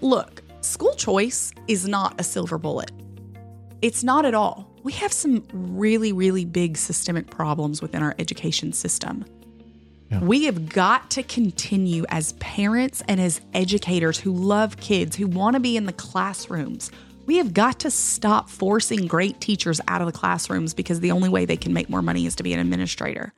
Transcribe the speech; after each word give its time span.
look, 0.00 0.42
school 0.60 0.94
choice 0.94 1.52
is 1.68 1.86
not 1.88 2.20
a 2.20 2.24
silver 2.24 2.58
bullet. 2.58 2.90
It's 3.82 4.04
not 4.04 4.24
at 4.24 4.34
all. 4.34 4.70
We 4.82 4.92
have 4.92 5.12
some 5.12 5.44
really, 5.52 6.12
really 6.12 6.44
big 6.44 6.76
systemic 6.76 7.30
problems 7.30 7.82
within 7.82 8.02
our 8.02 8.14
education 8.18 8.72
system. 8.72 9.24
Yeah. 10.10 10.20
We 10.20 10.44
have 10.44 10.68
got 10.68 11.10
to 11.12 11.22
continue 11.22 12.04
as 12.08 12.32
parents 12.34 13.02
and 13.06 13.20
as 13.20 13.40
educators 13.54 14.18
who 14.18 14.32
love 14.32 14.76
kids, 14.78 15.16
who 15.16 15.26
want 15.26 15.54
to 15.54 15.60
be 15.60 15.76
in 15.76 15.86
the 15.86 15.92
classrooms. 15.92 16.90
We 17.26 17.36
have 17.36 17.54
got 17.54 17.78
to 17.80 17.90
stop 17.90 18.50
forcing 18.50 19.06
great 19.06 19.40
teachers 19.40 19.80
out 19.86 20.00
of 20.00 20.06
the 20.06 20.12
classrooms 20.12 20.74
because 20.74 21.00
the 21.00 21.12
only 21.12 21.28
way 21.28 21.44
they 21.44 21.56
can 21.56 21.72
make 21.72 21.88
more 21.88 22.02
money 22.02 22.26
is 22.26 22.34
to 22.36 22.42
be 22.42 22.52
an 22.52 22.58
administrator. 22.58 23.32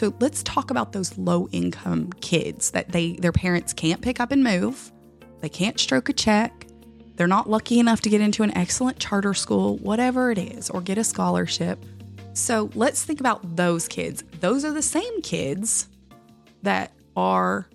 So 0.00 0.14
let's 0.18 0.42
talk 0.44 0.70
about 0.70 0.92
those 0.92 1.18
low 1.18 1.46
income 1.52 2.10
kids 2.22 2.70
that 2.70 2.90
they 2.90 3.16
their 3.16 3.32
parents 3.32 3.74
can't 3.74 4.00
pick 4.00 4.18
up 4.18 4.32
and 4.32 4.42
move. 4.42 4.90
They 5.40 5.50
can't 5.50 5.78
stroke 5.78 6.08
a 6.08 6.14
check. 6.14 6.66
They're 7.16 7.26
not 7.26 7.50
lucky 7.50 7.78
enough 7.78 8.00
to 8.00 8.08
get 8.08 8.22
into 8.22 8.42
an 8.42 8.56
excellent 8.56 8.98
charter 8.98 9.34
school, 9.34 9.76
whatever 9.76 10.30
it 10.30 10.38
is, 10.38 10.70
or 10.70 10.80
get 10.80 10.96
a 10.96 11.04
scholarship. 11.04 11.84
So 12.32 12.70
let's 12.74 13.04
think 13.04 13.20
about 13.20 13.56
those 13.56 13.88
kids. 13.88 14.24
Those 14.40 14.64
are 14.64 14.72
the 14.72 14.80
same 14.80 15.20
kids 15.20 15.86
that 16.62 16.92
are 17.14 17.68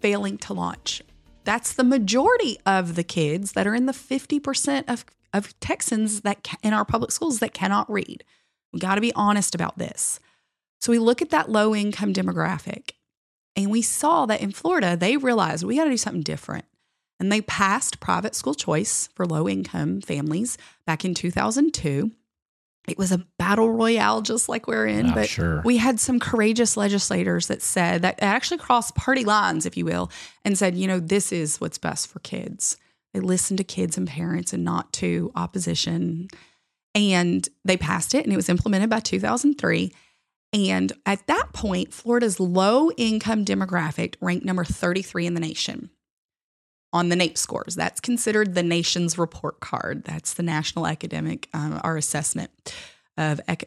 failing 0.00 0.38
to 0.38 0.54
launch. 0.54 1.02
That's 1.44 1.74
the 1.74 1.84
majority 1.84 2.56
of 2.64 2.94
the 2.94 3.04
kids 3.04 3.52
that 3.52 3.66
are 3.66 3.74
in 3.74 3.84
the 3.84 3.92
50% 3.92 4.84
of, 4.88 5.04
of 5.34 5.60
Texans 5.60 6.22
that 6.22 6.42
ca- 6.42 6.56
in 6.62 6.72
our 6.72 6.86
public 6.86 7.10
schools 7.10 7.40
that 7.40 7.52
cannot 7.52 7.92
read. 7.92 8.24
We 8.72 8.80
got 8.80 8.94
to 8.94 9.02
be 9.02 9.12
honest 9.12 9.54
about 9.54 9.76
this. 9.76 10.20
So 10.80 10.92
we 10.92 10.98
look 10.98 11.22
at 11.22 11.30
that 11.30 11.50
low 11.50 11.74
income 11.74 12.12
demographic 12.12 12.90
and 13.56 13.70
we 13.70 13.82
saw 13.82 14.26
that 14.26 14.42
in 14.42 14.52
Florida, 14.52 14.96
they 14.96 15.16
realized 15.16 15.64
we 15.64 15.76
got 15.76 15.84
to 15.84 15.90
do 15.90 15.96
something 15.96 16.22
different. 16.22 16.66
And 17.18 17.32
they 17.32 17.40
passed 17.40 17.98
private 17.98 18.34
school 18.34 18.54
choice 18.54 19.08
for 19.14 19.24
low 19.24 19.48
income 19.48 20.02
families 20.02 20.58
back 20.86 21.04
in 21.04 21.14
2002. 21.14 22.10
It 22.86 22.98
was 22.98 23.10
a 23.10 23.26
battle 23.38 23.70
royale, 23.70 24.20
just 24.20 24.48
like 24.48 24.68
we're 24.68 24.86
in. 24.86 25.06
I'm 25.06 25.14
but 25.14 25.28
sure. 25.28 25.62
we 25.64 25.78
had 25.78 25.98
some 25.98 26.20
courageous 26.20 26.76
legislators 26.76 27.48
that 27.48 27.62
said 27.62 28.02
that 28.02 28.22
actually 28.22 28.58
crossed 28.58 28.94
party 28.94 29.24
lines, 29.24 29.66
if 29.66 29.76
you 29.76 29.84
will, 29.84 30.10
and 30.44 30.56
said, 30.56 30.76
you 30.76 30.86
know, 30.86 31.00
this 31.00 31.32
is 31.32 31.60
what's 31.60 31.78
best 31.78 32.06
for 32.06 32.20
kids. 32.20 32.76
They 33.12 33.20
listened 33.20 33.58
to 33.58 33.64
kids 33.64 33.96
and 33.96 34.06
parents 34.06 34.52
and 34.52 34.62
not 34.62 34.92
to 34.94 35.32
opposition. 35.34 36.28
And 36.94 37.48
they 37.64 37.76
passed 37.76 38.14
it 38.14 38.24
and 38.24 38.32
it 38.32 38.36
was 38.36 38.50
implemented 38.50 38.90
by 38.90 39.00
2003. 39.00 39.92
And 40.56 40.94
at 41.04 41.26
that 41.26 41.52
point, 41.52 41.92
Florida's 41.92 42.40
low 42.40 42.90
income 42.92 43.44
demographic 43.44 44.14
ranked 44.22 44.46
number 44.46 44.64
33 44.64 45.26
in 45.26 45.34
the 45.34 45.40
nation 45.40 45.90
on 46.94 47.10
the 47.10 47.16
NAEP 47.16 47.36
scores. 47.36 47.74
That's 47.74 48.00
considered 48.00 48.54
the 48.54 48.62
nation's 48.62 49.18
report 49.18 49.60
card. 49.60 50.04
That's 50.04 50.32
the 50.32 50.42
national 50.42 50.86
academic, 50.86 51.50
um, 51.52 51.78
our 51.84 51.98
assessment 51.98 52.50
of 53.18 53.38
ac- 53.50 53.66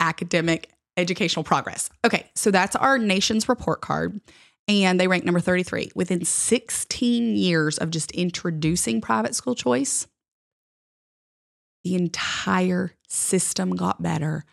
academic 0.00 0.70
educational 0.96 1.44
progress. 1.44 1.88
Okay, 2.04 2.28
so 2.34 2.50
that's 2.50 2.74
our 2.74 2.98
nation's 2.98 3.48
report 3.48 3.80
card. 3.80 4.20
And 4.66 4.98
they 4.98 5.06
ranked 5.06 5.26
number 5.26 5.40
33. 5.40 5.92
Within 5.94 6.24
16 6.24 7.36
years 7.36 7.78
of 7.78 7.90
just 7.90 8.10
introducing 8.10 9.00
private 9.00 9.36
school 9.36 9.54
choice, 9.54 10.08
the 11.84 11.94
entire 11.94 12.96
system 13.06 13.76
got 13.76 14.02
better 14.02 14.44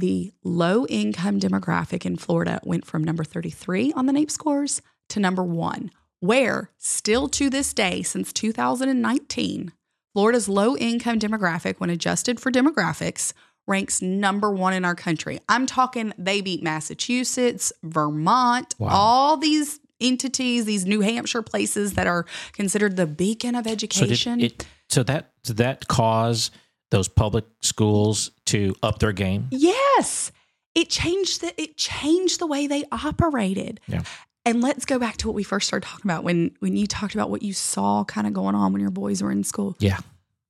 the 0.00 0.32
low 0.42 0.86
income 0.86 1.38
demographic 1.40 2.04
in 2.04 2.16
Florida 2.16 2.60
went 2.64 2.84
from 2.84 3.04
number 3.04 3.22
33 3.24 3.92
on 3.94 4.06
the 4.06 4.12
NAEP 4.12 4.30
scores 4.30 4.82
to 5.10 5.20
number 5.20 5.42
one, 5.44 5.90
where 6.20 6.70
still 6.78 7.28
to 7.28 7.48
this 7.50 7.72
day, 7.72 8.02
since 8.02 8.32
2019, 8.32 9.72
Florida's 10.12 10.48
low 10.48 10.76
income 10.76 11.18
demographic, 11.18 11.78
when 11.78 11.90
adjusted 11.90 12.40
for 12.40 12.50
demographics, 12.50 13.32
ranks 13.66 14.02
number 14.02 14.50
one 14.50 14.72
in 14.72 14.84
our 14.84 14.94
country. 14.96 15.38
I'm 15.48 15.66
talking 15.66 16.12
they 16.18 16.40
beat 16.40 16.62
Massachusetts, 16.62 17.72
Vermont, 17.82 18.74
Wow. 18.78 18.88
all 18.90 19.36
these 19.36 19.78
entities, 20.00 20.64
these 20.64 20.86
New 20.86 21.00
Hampshire 21.02 21.42
places 21.42 21.92
that 21.94 22.06
are 22.06 22.26
considered 22.52 22.96
the 22.96 23.06
beacon 23.06 23.54
of 23.54 23.66
So 23.66 23.70
education. 23.72 24.38
did 24.38 24.52
it? 24.52 24.66
So 24.88 25.02
that 25.04 25.32
that 25.44 25.86
cause 25.88 26.50
those 26.90 27.06
public 27.06 27.44
schools 27.60 28.32
to 28.50 28.74
up 28.82 28.98
their 28.98 29.12
game? 29.12 29.48
Yes. 29.50 30.32
It 30.74 30.88
changed 30.88 31.40
the 31.40 31.60
it 31.60 31.76
changed 31.76 32.38
the 32.38 32.46
way 32.46 32.66
they 32.66 32.84
operated. 32.92 33.80
Yeah. 33.86 34.02
And 34.44 34.62
let's 34.62 34.84
go 34.84 34.98
back 34.98 35.16
to 35.18 35.26
what 35.26 35.34
we 35.34 35.42
first 35.42 35.66
started 35.66 35.86
talking 35.86 36.10
about 36.10 36.24
when 36.24 36.52
when 36.60 36.76
you 36.76 36.86
talked 36.86 37.14
about 37.14 37.30
what 37.30 37.42
you 37.42 37.52
saw 37.52 38.04
kind 38.04 38.26
of 38.26 38.32
going 38.32 38.54
on 38.54 38.72
when 38.72 38.80
your 38.80 38.90
boys 38.90 39.22
were 39.22 39.32
in 39.32 39.44
school. 39.44 39.76
Yeah. 39.78 39.98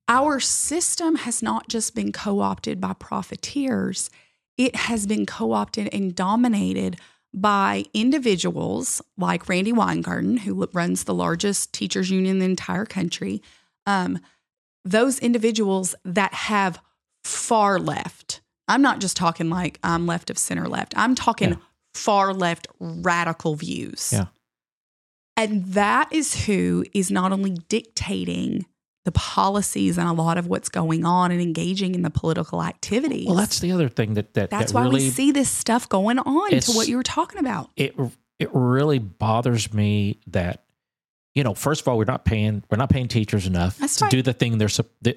Our 0.09 0.41
system 0.41 1.17
has 1.17 1.43
not 1.43 1.69
just 1.69 1.95
been 1.95 2.11
co-opted 2.11 2.81
by 2.81 2.95
profiteers. 2.95 4.11
It 4.59 4.75
has 4.75 5.07
been 5.07 5.25
co-opted 5.25 5.89
and 5.93 6.15
dominated 6.15 6.99
by 7.33 7.85
individuals 7.95 9.01
like 9.17 9.49
Randi 9.49 9.73
Weingarten, 9.73 10.39
who 10.39 10.69
runs 10.73 11.05
the 11.05 11.15
largest 11.15 11.73
teachers 11.73 12.11
union 12.11 12.37
in 12.37 12.39
the 12.41 12.45
entire 12.45 12.85
country. 12.85 13.41
Um, 13.87 14.19
those 14.85 15.19
individuals 15.21 15.95
that 16.05 16.35
have 16.35 16.81
far 17.25 17.79
left. 17.79 18.41
I'm 18.69 18.83
not 18.83 19.01
just 19.01 19.17
talking 19.17 19.51
like 19.51 19.79
I'm 19.83 20.07
left 20.07 20.31
of 20.31 20.39
center 20.39 20.69
left. 20.69 20.95
I'm 20.97 21.15
talking 21.15 21.51
Yeah. 21.51 21.57
far 21.95 22.33
left 22.33 22.69
radical 22.79 23.55
views. 23.57 24.11
Yeah. 24.13 24.27
And 25.37 25.65
that 25.73 26.13
is 26.13 26.45
who 26.47 26.85
is 26.93 27.11
not 27.11 27.33
only 27.33 27.53
dictating 27.69 28.67
the 29.07 29.13
policies 29.13 29.97
and 29.97 30.07
a 30.07 30.13
lot 30.13 30.37
of 30.37 30.47
what's 30.47 30.69
going 30.69 31.07
on 31.07 31.31
and 31.33 31.41
engaging 31.41 31.95
in 31.95 32.03
the 32.03 32.11
political 32.11 32.63
activities. 32.63 33.27
Well, 33.27 33.37
that's 33.37 33.59
the 33.59 33.73
other 33.73 33.89
thing 33.89 34.15
that 34.15 34.35
that, 34.35 34.51
That's 34.51 34.73
that 34.73 34.79
why 34.79 34.85
really 34.85 35.05
we 35.05 35.11
see 35.11 35.31
this 35.33 35.49
stuff 35.51 35.89
going 35.89 36.19
on 36.19 36.51
to 36.51 36.73
what 36.73 36.87
you 36.87 36.97
were 36.97 37.03
talking 37.03 37.39
about. 37.39 37.71
it 37.77 37.95
it 38.39 38.51
really 38.53 38.99
bothers 38.99 39.73
me 39.73 40.19
that 40.27 40.65
you 41.35 41.43
know 41.43 41.55
first 41.55 41.81
of 41.81 41.89
all 41.89 41.97
we're 41.97 42.05
not 42.05 42.25
paying 42.27 42.63
we're 42.71 42.77
not 42.79 42.91
paying 42.91 43.09
teachers 43.09 43.47
enough 43.47 43.79
That's 43.79 43.97
to 43.97 44.05
right. 44.05 44.11
do 44.11 44.21
the 44.23 44.33
thing 44.35 44.59
they're 44.59 44.69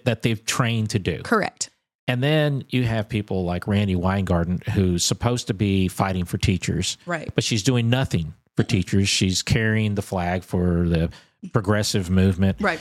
that 0.05 0.21
they've 0.21 0.43
trained 0.45 0.89
to 0.91 0.99
do. 0.99 1.21
Correct. 1.23 1.69
And 2.07 2.21
then 2.21 2.65
you 2.69 2.83
have 2.83 3.07
people 3.07 3.45
like 3.45 3.65
Randi 3.67 3.95
Weingarten 3.95 4.59
who's 4.73 5.05
supposed 5.05 5.47
to 5.47 5.53
be 5.53 5.87
fighting 5.87 6.25
for 6.25 6.37
teachers, 6.37 6.97
Right. 7.05 7.31
but 7.33 7.43
she's 7.43 7.63
doing 7.63 7.89
nothing 7.89 8.33
for 8.57 8.63
mm-hmm. 8.63 8.67
teachers. 8.69 9.09
She's 9.09 9.41
carrying 9.41 9.95
the 9.95 10.01
flag 10.01 10.43
for 10.43 10.87
the 10.87 11.09
progressive 11.53 12.09
movement. 12.09 12.57
Right. 12.61 12.79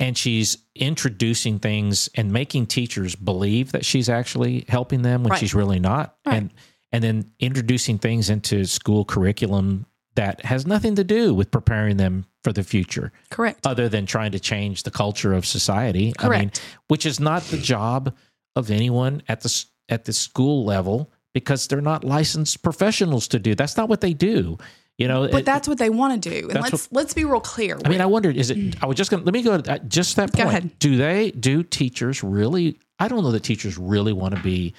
and 0.00 0.18
she's 0.18 0.58
introducing 0.74 1.60
things 1.60 2.08
and 2.16 2.32
making 2.32 2.66
teachers 2.66 3.14
believe 3.14 3.70
that 3.72 3.84
she's 3.84 4.08
actually 4.08 4.64
helping 4.68 5.02
them 5.02 5.22
when 5.22 5.30
Right. 5.30 5.38
she's 5.38 5.54
really 5.54 5.78
not 5.78 6.16
Right. 6.26 6.36
and 6.36 6.50
and 6.94 7.02
then 7.04 7.30
introducing 7.38 7.98
things 7.98 8.28
into 8.28 8.64
school 8.66 9.04
curriculum 9.04 9.86
that 10.16 10.44
has 10.44 10.66
nothing 10.66 10.96
to 10.96 11.04
do 11.04 11.32
with 11.32 11.50
preparing 11.52 11.96
them 11.98 12.26
for 12.42 12.52
the 12.52 12.62
future 12.64 13.12
Correct. 13.30 13.64
other 13.66 13.88
than 13.88 14.04
trying 14.04 14.32
to 14.32 14.40
change 14.40 14.82
the 14.82 14.90
culture 14.90 15.32
of 15.32 15.46
society 15.46 16.12
i 16.18 16.24
mean 16.28 16.38
Correct. 16.48 16.60
which 16.88 17.06
is 17.06 17.20
not 17.20 17.42
the 17.44 17.58
job 17.58 18.12
of 18.56 18.70
anyone 18.70 19.22
at 19.28 19.40
the 19.40 19.64
at 19.88 20.04
the 20.04 20.12
school 20.12 20.64
level 20.64 21.10
because 21.34 21.66
they're 21.66 21.80
not 21.80 22.04
licensed 22.04 22.62
professionals 22.62 23.28
to 23.28 23.38
do 23.38 23.54
that's 23.54 23.76
not 23.76 23.88
what 23.88 24.00
they 24.00 24.12
do 24.12 24.58
you 24.98 25.08
know 25.08 25.22
but 25.28 25.40
it- 25.40 25.44
that's 25.46 25.66
what 25.66 25.78
they 25.78 25.88
want 25.90 26.22
to 26.22 26.30
do. 26.30 26.48
And 26.50 26.60
let's 26.60 26.92
let's 26.92 27.14
be 27.14 27.24
real 27.24 27.40
clear. 27.40 27.78
I 27.84 27.88
mean, 27.88 28.00
I 28.02 28.06
wondered, 28.06 28.36
is 28.36 28.50
it, 28.50 28.58
mm. 28.58 28.76
I 28.82 28.86
was 28.86 28.96
just 28.96 29.10
going 29.10 29.22
to, 29.22 29.24
let 29.24 29.32
me 29.32 29.42
go 29.42 29.56
to 29.56 29.62
that, 29.62 29.88
just 29.88 30.16
that 30.16 30.30
Go 30.32 30.44
point. 30.44 30.48
ahead. 30.48 30.78
Do 30.78 30.96
they, 30.96 31.30
do 31.30 31.62
teachers 31.62 32.22
really, 32.22 32.78
I 32.98 33.08
don't 33.08 33.24
know 33.24 33.32
that 33.32 33.42
teachers 33.42 33.78
really 33.78 34.12
want 34.12 34.36
to 34.36 34.42
be 34.42 34.74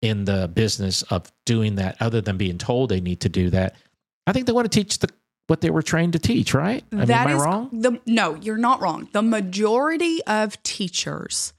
in 0.00 0.24
the 0.24 0.48
business 0.48 1.02
of 1.02 1.30
doing 1.44 1.74
that 1.76 1.96
other 2.00 2.22
than 2.22 2.38
being 2.38 2.56
told 2.56 2.88
they 2.88 3.02
need 3.02 3.20
to 3.20 3.28
do 3.28 3.50
that. 3.50 3.76
I 4.26 4.32
think 4.32 4.46
they 4.46 4.52
want 4.52 4.70
to 4.70 4.76
teach 4.80 4.98
the, 4.98 5.08
what 5.46 5.60
they 5.60 5.68
were 5.70 5.82
trained 5.82 6.14
to 6.14 6.18
teach, 6.18 6.54
right? 6.54 6.82
I 6.90 6.94
mean, 6.96 7.06
That 7.06 7.26
am 7.26 7.28
I 7.28 7.36
is 7.36 7.42
wrong? 7.42 7.68
The, 7.70 8.00
no, 8.06 8.36
you're 8.36 8.56
not 8.56 8.80
wrong. 8.80 9.08
The 9.12 9.22
majority 9.22 10.24
of 10.26 10.60
teachers 10.62 11.52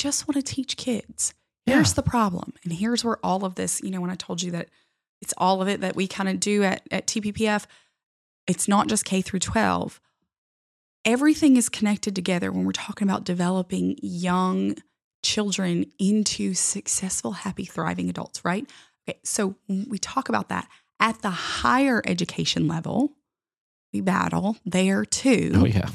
just 0.00 0.26
want 0.26 0.36
to 0.44 0.54
teach 0.54 0.76
kids. 0.76 1.34
Here's 1.66 1.90
Yeah. 1.90 1.94
the 1.94 2.02
problem. 2.02 2.54
And 2.64 2.72
here's 2.72 3.04
where 3.04 3.18
all 3.24 3.44
of 3.44 3.54
this, 3.54 3.80
you 3.82 3.90
know, 3.90 4.00
when 4.00 4.10
I 4.10 4.14
told 4.14 4.40
you 4.42 4.50
that 4.52 4.68
it's 5.20 5.34
all 5.36 5.60
of 5.60 5.68
it 5.68 5.80
that 5.82 5.94
we 5.94 6.06
kind 6.08 6.28
of 6.28 6.40
do 6.40 6.62
at, 6.62 6.82
at 6.90 7.06
TPPF, 7.06 7.66
it's 8.46 8.66
not 8.66 8.88
just 8.88 9.04
K 9.04 9.20
through 9.20 9.40
12. 9.40 10.00
Everything 11.04 11.56
is 11.56 11.68
connected 11.68 12.14
together 12.14 12.50
when 12.52 12.64
we're 12.64 12.72
talking 12.72 13.08
about 13.08 13.24
developing 13.24 13.96
young 14.02 14.76
children 15.22 15.90
into 15.98 16.54
successful, 16.54 17.32
happy, 17.32 17.64
thriving 17.64 18.08
adults, 18.08 18.44
right? 18.44 18.68
Okay, 19.08 19.18
so 19.24 19.56
we 19.68 19.98
talk 19.98 20.28
about 20.28 20.48
that 20.48 20.66
at 20.98 21.20
the 21.22 21.30
higher 21.30 22.02
education 22.06 22.68
level, 22.68 23.12
we 23.92 24.00
battle 24.00 24.56
there 24.64 25.04
too 25.04 25.52
Oh, 25.54 25.64
yeah. 25.66 25.88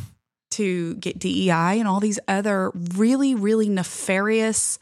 To 0.56 0.96
get 0.96 1.19
DEI 1.19 1.80
and 1.80 1.88
all 1.88 2.00
these 2.00 2.19
other 2.28 2.72
really, 2.74 3.36
really 3.36 3.69
nefarious 3.69 4.80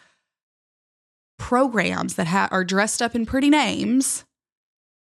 programs 1.40 2.16
that 2.16 2.28
ha- 2.28 2.48
are 2.52 2.64
dressed 2.64 3.02
up 3.02 3.16
in 3.16 3.25
pretty 3.25 3.50
names 3.50 4.24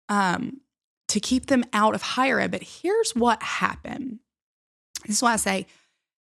um, 0.09 0.61
to 1.07 1.19
keep 1.19 1.45
them 1.47 1.63
out 1.73 1.95
of 1.95 2.01
higher 2.01 2.39
ed. 2.39 2.51
But 2.51 2.63
here's 2.63 3.15
what 3.15 3.41
happened. 3.41 4.19
This 5.07 5.17
is 5.17 5.21
why 5.21 5.33
I 5.33 5.37
say 5.37 5.65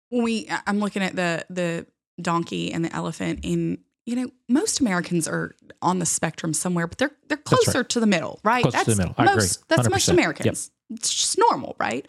when 0.08 0.22
we 0.22 0.48
I'm 0.66 0.78
looking 0.78 1.02
at 1.02 1.14
the 1.14 1.44
the 1.50 1.86
donkey 2.20 2.72
and 2.72 2.84
the 2.84 2.94
elephant 2.94 3.40
in 3.42 3.78
you 4.06 4.16
know 4.16 4.30
most 4.48 4.80
Americans 4.80 5.28
are 5.28 5.54
on 5.82 5.98
the 5.98 6.06
spectrum 6.06 6.54
somewhere, 6.54 6.86
but 6.86 6.98
they're 6.98 7.12
they're 7.28 7.36
closer 7.36 7.80
right. 7.80 7.88
to 7.90 8.00
the 8.00 8.06
middle, 8.06 8.40
right? 8.44 8.62
Close 8.62 8.84
to 8.84 8.94
the 8.94 8.96
middle. 8.96 9.14
I 9.18 9.24
most 9.24 9.56
agree. 9.56 9.64
that's 9.68 9.90
most 9.90 10.08
100%. 10.08 10.12
Americans. 10.12 10.70
It's 10.90 11.12
just 11.12 11.38
normal, 11.38 11.76
right? 11.78 12.06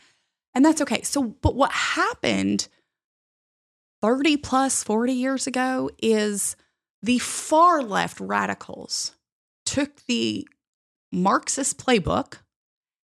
And 0.56 0.64
that's 0.64 0.82
okay. 0.82 1.02
So, 1.02 1.24
but 1.42 1.56
what 1.56 1.72
happened 1.72 2.68
30 4.02 4.38
plus 4.38 4.84
40 4.84 5.14
years 5.14 5.48
ago 5.48 5.90
is 6.02 6.56
the 7.02 7.20
far 7.20 7.82
left 7.82 8.20
radicals 8.20 9.14
took 9.66 10.06
the 10.08 10.48
Marxist 11.12 11.78
playbook 11.78 12.40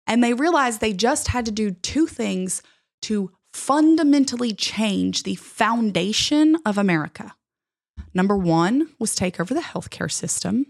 and 0.08 0.24
they 0.24 0.34
realized 0.34 0.82
they 0.82 0.94
just 0.94 1.30
had 1.30 1.46
to 1.46 1.52
do 1.52 1.72
two 1.72 2.08
things 2.08 2.62
to 3.04 3.32
fundamentally 3.54 4.54
change 4.54 5.24
the 5.24 5.36
foundation 5.36 6.58
of 6.66 6.78
America. 6.78 7.34
Number 8.14 8.38
one 8.38 8.90
was 9.00 9.16
take 9.16 9.40
over 9.40 9.54
the 9.54 9.62
healthcare 9.62 10.12
system. 10.12 10.66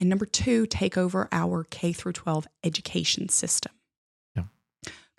And 0.00 0.08
number 0.08 0.26
two, 0.26 0.66
take 0.66 0.98
over 0.98 1.28
our 1.30 1.64
K 1.64 1.92
through 1.92 2.12
12 2.12 2.46
education 2.64 3.28
system. 3.28 3.72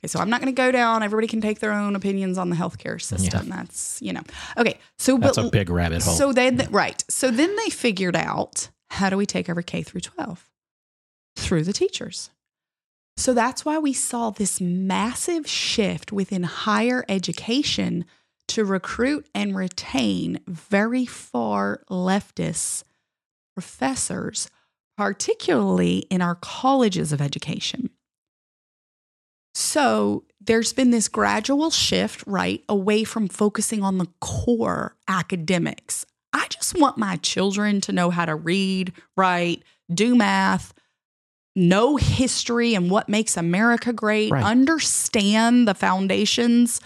Yeah. 0.03 0.07
Okay, 0.07 0.07
so 0.07 0.19
I'm 0.19 0.29
not 0.29 0.41
going 0.41 0.53
to 0.53 0.61
go 0.61 0.71
down. 0.71 1.03
Everybody 1.03 1.27
can 1.27 1.41
take 1.41 1.59
their 1.59 1.71
own 1.71 1.95
opinions 1.95 2.37
on 2.37 2.49
the 2.49 2.55
healthcare 2.55 3.01
system. 3.01 3.49
That's, 3.49 4.01
you 4.01 4.13
know. 4.13 4.21
Okay, 4.57 4.77
so 4.97 5.17
That's 5.17 5.37
but 5.37 5.47
a 5.47 5.49
big 5.49 5.69
rabbit 5.69 6.03
hole. 6.03 6.13
so 6.13 6.33
then, 6.33 6.67
right. 6.71 7.03
So 7.09 7.31
then 7.31 7.55
they 7.55 7.69
figured 7.69 8.15
out 8.15 8.69
how 8.89 9.09
do 9.09 9.17
we 9.17 9.25
take 9.25 9.49
over 9.49 9.61
K 9.61 9.81
through 9.81 10.01
12? 10.01 10.49
Through 11.35 11.63
the 11.63 11.73
teachers. 11.73 12.29
So 13.15 13.33
that's 13.33 13.63
why 13.63 13.77
we 13.77 13.93
saw 13.93 14.31
this 14.31 14.59
massive 14.59 15.47
shift 15.47 16.11
within 16.11 16.43
higher 16.43 17.05
education 17.07 18.05
to 18.49 18.65
recruit 18.65 19.27
and 19.33 19.55
retain 19.55 20.39
very 20.47 21.05
far 21.05 21.81
leftist 21.89 22.83
professors, 23.55 24.49
particularly 24.97 25.99
in 26.09 26.21
our 26.21 26.35
colleges 26.35 27.13
of 27.13 27.21
education. 27.21 27.89
So 29.53 30.23
there's 30.41 30.73
been 30.73 30.91
this 30.91 31.07
gradual 31.07 31.69
shift, 31.69 32.23
right, 32.25 32.63
away 32.67 33.03
from 33.03 33.27
focusing 33.27 33.83
on 33.83 33.97
the 33.97 34.07
core 34.19 34.95
academics. 35.07 36.05
I 36.33 36.47
just 36.49 36.77
want 36.77 36.97
my 36.97 37.17
children 37.17 37.79
to 37.81 37.91
know 37.91 38.09
how 38.09 38.25
to 38.25 38.35
read, 38.35 38.93
write, 39.15 39.63
do 39.93 40.15
math, 40.15 40.73
know 41.55 41.97
history 41.97 42.73
and 42.73 42.89
what 42.89 43.07
makes 43.07 43.37
America 43.37 43.93
great, 43.93 44.31
Right. 44.31 44.43
understand 44.43 45.67
the 45.67 45.75
foundations 45.75 46.81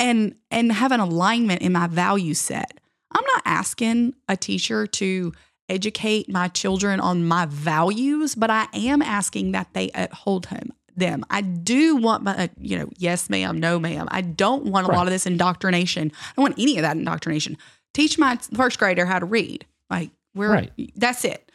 and 0.00 0.34
and 0.50 0.72
have 0.72 0.92
an 0.92 1.00
alignment 1.00 1.62
in 1.62 1.72
my 1.72 1.86
value 1.86 2.34
set. 2.34 2.80
I'm 3.12 3.24
not 3.34 3.42
asking 3.44 4.14
a 4.28 4.36
teacher 4.36 4.86
to 4.86 5.32
educate 5.68 6.28
my 6.28 6.48
children 6.48 6.98
on 6.98 7.26
my 7.26 7.46
values, 7.46 8.34
but 8.34 8.50
I 8.50 8.66
am 8.74 9.00
asking 9.02 9.52
that 9.52 9.74
they 9.74 9.90
uphold 9.94 10.46
him 10.46 10.72
them. 10.98 11.24
I 11.30 11.40
do 11.42 11.96
want 11.96 12.22
my, 12.24 12.36
uh, 12.36 12.48
you 12.60 12.78
know, 12.78 12.88
yes, 12.98 13.28
ma'am, 13.30 13.58
no, 13.58 13.78
ma'am. 13.78 14.08
I 14.10 14.20
don't 14.20 14.66
want 14.66 14.86
a 14.86 14.90
Right. 14.90 14.96
lot 14.96 15.06
of 15.06 15.12
this 15.12 15.26
indoctrination. 15.26 16.12
I 16.14 16.32
don't 16.36 16.42
want 16.42 16.58
any 16.58 16.76
of 16.78 16.82
that 16.82 16.96
indoctrination. 16.96 17.56
Teach 17.94 18.18
my 18.18 18.36
first 18.54 18.78
grader 18.78 19.06
how 19.06 19.18
to 19.18 19.26
read. 19.26 19.64
Like, 19.90 20.10
we're, 20.34 20.50
Right. 20.52 20.72
that's 20.96 21.24
it. 21.24 21.50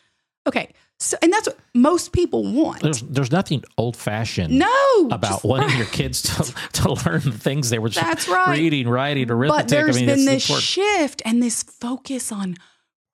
Okay. 0.48 0.70
So, 1.00 1.18
and 1.22 1.34
that's 1.34 1.48
what 1.48 1.58
most 1.74 2.14
people 2.14 2.44
want. 2.54 2.82
there's 2.82 3.02
there's 3.02 3.32
nothing 3.32 3.64
old 3.78 3.98
fashioned 3.98 4.58
no. 4.58 4.68
about 5.12 5.22
just- 5.32 5.44
wanting 5.44 5.76
your 5.78 5.88
kids 5.88 6.22
to, 6.22 6.54
to 6.74 6.94
learn 7.06 7.22
the 7.22 7.32
things 7.38 7.70
they 7.70 7.80
were 7.80 7.90
just 7.90 8.06
That's 8.06 8.28
right. 8.30 8.58
reading, 8.58 8.88
writing, 8.88 9.30
arithmetic. 9.30 9.64
But 9.66 9.70
there's 9.70 9.98
I 9.98 10.00
mean, 10.00 10.06
been 10.08 10.26
this 10.26 10.44
important. 10.46 10.64
shift 10.64 11.22
and 11.26 11.44
this 11.44 11.64
focus 11.64 12.32
on 12.32 12.56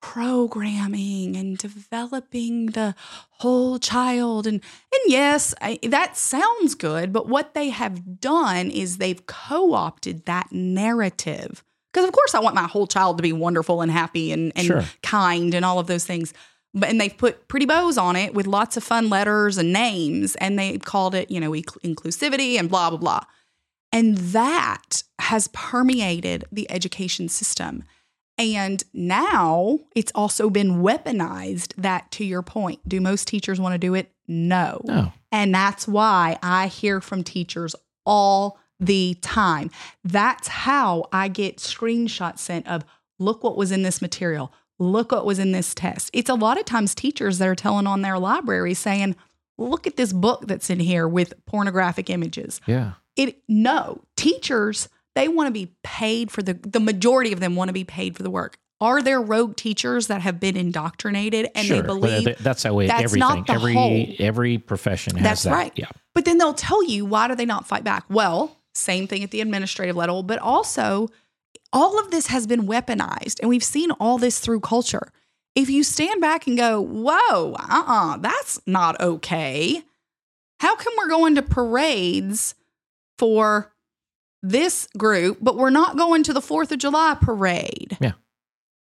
programming 0.00 1.36
and 1.36 1.58
developing 1.58 2.66
the 2.66 2.94
whole 3.30 3.78
child 3.78 4.46
and 4.46 4.56
and 4.56 5.00
yes 5.06 5.54
I, 5.60 5.78
that 5.82 6.16
sounds 6.16 6.74
good 6.74 7.12
but 7.12 7.28
what 7.28 7.54
they 7.54 7.68
have 7.70 8.20
done 8.20 8.70
is 8.70 8.96
they've 8.96 9.24
co-opted 9.26 10.26
that 10.26 10.50
narrative 10.52 11.62
because 11.92 12.06
of 12.08 12.12
course 12.12 12.34
I 12.34 12.40
want 12.40 12.54
my 12.54 12.64
whole 12.66 12.86
child 12.86 13.18
to 13.18 13.22
be 13.22 13.32
wonderful 13.32 13.82
and 13.82 13.90
happy 13.90 14.32
and, 14.32 14.52
and 14.56 14.66
Sure. 14.66 14.84
kind 15.02 15.54
and 15.54 15.64
all 15.64 15.78
of 15.78 15.86
those 15.86 16.04
things 16.04 16.32
but 16.72 16.88
and 16.88 17.00
they've 17.00 17.16
put 17.16 17.48
pretty 17.48 17.66
bows 17.66 17.98
on 17.98 18.16
it 18.16 18.32
with 18.34 18.46
lots 18.46 18.76
of 18.76 18.82
fun 18.84 19.08
letters 19.10 19.58
and 19.58 19.72
names 19.72 20.34
and 20.36 20.58
they've 20.58 20.82
called 20.84 21.14
it 21.14 21.30
you 21.30 21.40
know 21.40 21.50
inc- 21.52 21.78
inclusivity 21.84 22.58
and 22.58 22.68
blah 22.68 22.90
blah 22.90 22.98
blah 22.98 23.24
and 23.92 24.16
that 24.18 25.02
has 25.18 25.48
permeated 25.48 26.44
the 26.52 26.70
education 26.70 27.28
system. 27.28 27.82
And 28.40 28.82
now 28.92 29.78
it's 29.94 30.12
also 30.14 30.50
been 30.50 30.82
weaponized 30.82 31.74
that, 31.76 32.10
to 32.12 32.24
your 32.24 32.42
point, 32.42 32.80
do 32.88 33.00
most 33.00 33.28
teachers 33.28 33.60
want 33.60 33.74
to 33.74 33.78
do 33.78 33.94
it? 33.94 34.12
No. 34.26 34.80
No. 34.84 35.12
And 35.30 35.54
that's 35.54 35.86
why 35.86 36.38
I 36.42 36.66
hear 36.68 37.00
from 37.00 37.22
teachers 37.22 37.74
all 38.06 38.58
the 38.78 39.16
time. 39.20 39.70
That's 40.04 40.48
how 40.48 41.06
I 41.12 41.28
get 41.28 41.58
screenshots 41.58 42.38
sent 42.38 42.66
of 42.66 42.84
look 43.18 43.44
what 43.44 43.56
was 43.56 43.70
in 43.70 43.82
this 43.82 44.00
material, 44.00 44.52
look 44.78 45.12
what 45.12 45.26
was 45.26 45.38
in 45.38 45.52
this 45.52 45.74
test. 45.74 46.10
It's 46.14 46.30
a 46.30 46.34
lot 46.34 46.58
of 46.58 46.64
times 46.64 46.94
teachers 46.94 47.38
that 47.38 47.48
are 47.48 47.54
telling 47.54 47.86
on 47.86 48.00
their 48.00 48.18
library 48.18 48.72
saying, 48.74 49.16
look 49.58 49.86
at 49.86 49.96
this 49.98 50.12
book 50.14 50.46
that's 50.46 50.70
in 50.70 50.80
here 50.80 51.06
with 51.06 51.34
pornographic 51.44 52.08
images 52.08 52.62
Yeah. 52.66 52.92
it 53.16 53.42
no 53.46 54.00
teachers 54.16 54.88
they 55.14 55.28
want 55.28 55.46
to 55.46 55.52
be 55.52 55.72
paid 55.82 56.30
for 56.30 56.42
the 56.42 56.54
the 56.54 56.80
majority 56.80 57.32
of 57.32 57.40
them 57.40 57.56
want 57.56 57.68
to 57.68 57.72
be 57.72 57.84
paid 57.84 58.16
for 58.16 58.22
the 58.22 58.30
work 58.30 58.58
are 58.80 59.02
there 59.02 59.20
rogue 59.20 59.56
teachers 59.56 60.06
that 60.06 60.22
have 60.22 60.40
been 60.40 60.56
indoctrinated 60.56 61.48
and 61.54 61.66
sure. 61.66 61.76
they 61.76 61.86
believe 61.86 62.24
th- 62.24 62.38
that's 62.38 62.62
how 62.62 62.74
we, 62.74 62.86
that's 62.86 63.02
everything. 63.02 63.20
not 63.20 63.46
the 63.46 63.52
every 63.52 63.74
whole. 63.74 64.06
every 64.18 64.58
profession 64.58 65.16
has 65.16 65.22
That's 65.22 65.42
that. 65.44 65.52
right. 65.52 65.72
Yeah. 65.76 65.88
but 66.14 66.24
then 66.24 66.38
they'll 66.38 66.54
tell 66.54 66.82
you 66.84 67.04
why 67.04 67.28
do 67.28 67.34
they 67.34 67.46
not 67.46 67.66
fight 67.66 67.84
back 67.84 68.04
well 68.08 68.56
same 68.74 69.06
thing 69.06 69.22
at 69.22 69.30
the 69.30 69.40
administrative 69.40 69.96
level 69.96 70.22
but 70.22 70.38
also 70.38 71.08
all 71.72 71.98
of 72.00 72.10
this 72.10 72.28
has 72.28 72.46
been 72.46 72.66
weaponized 72.66 73.40
and 73.40 73.48
we've 73.48 73.64
seen 73.64 73.90
all 73.92 74.18
this 74.18 74.38
through 74.40 74.60
culture 74.60 75.12
if 75.54 75.68
you 75.68 75.82
stand 75.82 76.20
back 76.20 76.46
and 76.46 76.56
go 76.56 76.80
whoa 76.80 77.54
uh-uh 77.54 78.16
that's 78.18 78.60
not 78.66 79.00
okay 79.00 79.82
how 80.60 80.76
come 80.76 80.92
we're 80.96 81.08
going 81.08 81.34
to 81.34 81.42
parades 81.42 82.54
for 83.18 83.72
this 84.42 84.88
group, 84.96 85.38
but 85.40 85.56
we're 85.56 85.70
not 85.70 85.96
going 85.96 86.22
to 86.24 86.32
the 86.32 86.40
4th 86.40 86.72
of 86.72 86.78
July 86.78 87.16
parade? 87.20 87.96
Yeah. 88.00 88.12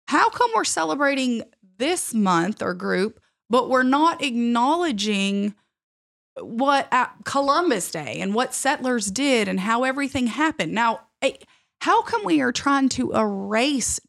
How 0.09 0.29
come 0.31 0.51
we're 0.55 0.65
celebrating 0.65 1.43
this 1.79 2.13
month 2.13 2.63
or 2.63 2.75
group, 2.75 3.21
but 3.49 3.69
we're 3.69 3.83
not 3.83 4.23
acknowledging 4.23 5.55
what 6.41 6.93
uh, 6.93 7.07
Columbus 7.25 7.91
Day 7.91 8.21
and 8.21 8.35
what 8.35 8.55
settlers 8.55 9.07
did 9.07 9.49
and 9.49 9.61
how 9.61 9.85
everything 9.85 10.29
happened? 10.29 10.73
Now, 10.73 11.01
how 11.81 12.03
come 12.03 12.25
we 12.25 12.41
are 12.41 12.53
trying 12.53 12.89
to 12.91 13.13
erase 13.13 14.01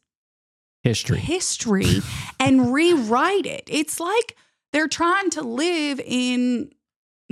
History. 0.82 1.18
history 1.18 2.00
and 2.40 2.72
rewrite 2.72 3.46
it. 3.46 3.62
It's 3.68 4.00
like 4.00 4.36
they're 4.72 4.88
trying 4.88 5.30
to 5.30 5.42
live 5.42 6.00
in 6.04 6.72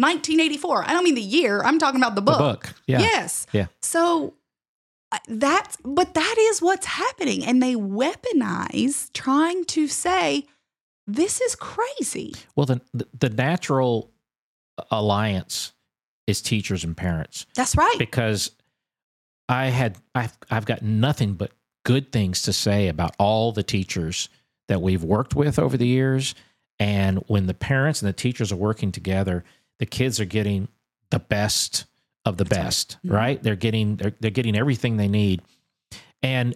1984. 0.01 0.85
I 0.85 0.93
don't 0.93 1.05
mean 1.05 1.15
the 1.15 1.21
year, 1.23 1.63
I'm 1.63 1.79
talking 1.79 2.01
about 2.01 2.15
the 2.15 2.23
book. 2.23 2.39
The 2.39 2.69
book. 2.69 2.75
Yeah. 2.87 3.01
Yes. 3.01 3.47
Yeah. 3.53 3.67
So 3.83 4.35
that's, 5.29 5.77
but 5.85 6.15
that 6.15 6.37
is 6.39 6.63
what's 6.63 6.87
happening. 6.87 7.45
And 7.45 7.63
they 7.63 7.75
weaponize 7.75 9.13
trying 9.13 9.65
to 9.67 9.89
say, 9.89 10.47
this 11.07 11.41
is 11.41 11.57
crazy. 11.57 12.35
Well, 12.55 12.67
the 12.67 12.81
the 13.19 13.31
natural 13.31 14.11
alliance 14.91 15.73
is 16.27 16.41
teachers 16.41 16.85
and 16.85 16.97
parents 16.97 17.47
That's 17.55 17.77
right. 17.77 17.97
because 17.99 18.53
I 19.49 19.67
had 19.67 19.99
I've 20.15 20.37
I've 20.51 20.67
got 20.67 20.83
nothing 20.83 21.35
but 21.35 21.51
good 21.85 22.13
things 22.13 22.43
to 22.43 22.53
say 22.53 22.89
about 22.89 23.15
all 23.19 23.51
the 23.53 23.63
teachers 23.63 24.29
that 24.69 24.81
we've 24.81 25.03
worked 25.03 25.35
with 25.35 25.59
over 25.59 25.77
the 25.77 25.87
years. 25.87 26.35
And 26.79 27.19
when 27.27 27.47
the 27.47 27.55
parents 27.55 28.01
and 28.01 28.09
the 28.09 28.13
teachers 28.13 28.53
are 28.53 28.57
working 28.57 28.93
together, 28.93 29.45
the 29.81 29.87
kids 29.87 30.21
are 30.21 30.25
getting 30.25 30.69
the 31.11 31.19
best 31.19 31.87
of 32.25 32.37
the 32.37 32.45
That's 32.45 32.57
best, 32.65 32.99
Mhm. 33.05 33.13
right? 33.13 33.43
They're 33.43 33.57
getting 33.57 33.97
they're, 33.97 34.15
they're 34.21 34.31
getting 34.31 34.57
everything 34.57 34.97
they 34.97 35.09
need. 35.09 35.43
And 36.23 36.55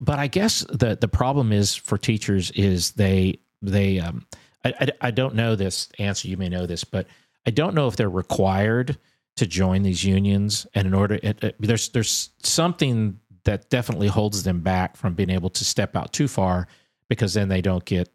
but 0.00 0.18
I 0.18 0.26
guess 0.28 0.60
the 0.68 0.96
the 1.00 1.08
problem 1.08 1.52
is 1.52 1.74
for 1.74 1.98
teachers 1.98 2.50
is 2.52 2.92
they 2.92 3.40
they 3.62 3.98
um 3.98 4.26
I, 4.64 4.74
I 4.80 4.88
I 5.00 5.10
don't 5.10 5.34
know 5.34 5.56
this 5.56 5.88
answer 5.98 6.28
you 6.28 6.36
may 6.36 6.48
know 6.48 6.66
this 6.66 6.84
but 6.84 7.06
I 7.46 7.50
don't 7.50 7.74
know 7.74 7.88
if 7.88 7.96
they're 7.96 8.08
required 8.10 8.98
to 9.36 9.46
join 9.46 9.82
these 9.82 10.02
unions, 10.02 10.66
and 10.74 10.86
in 10.86 10.94
order, 10.94 11.20
it, 11.22 11.44
it, 11.44 11.56
there's 11.60 11.90
there's 11.90 12.30
something 12.42 13.20
that 13.44 13.68
definitely 13.68 14.08
holds 14.08 14.42
them 14.44 14.60
back 14.60 14.96
from 14.96 15.12
being 15.14 15.28
able 15.30 15.50
to 15.50 15.64
step 15.64 15.94
out 15.94 16.12
too 16.12 16.26
far 16.26 16.66
because 17.10 17.34
then 17.34 17.48
they 17.48 17.60
don't 17.60 17.84
get 17.84 18.08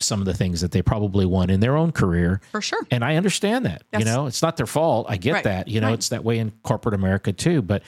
some 0.00 0.20
of 0.20 0.26
the 0.26 0.34
things 0.34 0.60
that 0.60 0.70
they 0.70 0.80
probably 0.82 1.26
want 1.26 1.50
in 1.50 1.60
their 1.60 1.76
own 1.76 1.90
career. 1.92 2.40
For 2.52 2.60
sure. 2.62 2.80
And 2.90 3.04
I 3.04 3.16
understand 3.16 3.66
that. 3.66 3.82
Yes. 3.92 4.00
You 4.00 4.04
know, 4.06 4.26
it's 4.26 4.42
not 4.42 4.56
their 4.56 4.66
fault. 4.66 5.06
I 5.08 5.16
get 5.16 5.32
Right. 5.32 5.44
that. 5.44 5.68
You 5.68 5.80
know, 5.80 5.88
Right. 5.88 5.94
it's 5.94 6.10
that 6.10 6.22
way 6.24 6.38
in 6.38 6.52
corporate 6.62 6.94
America 6.94 7.32
too. 7.32 7.62
But 7.62 7.82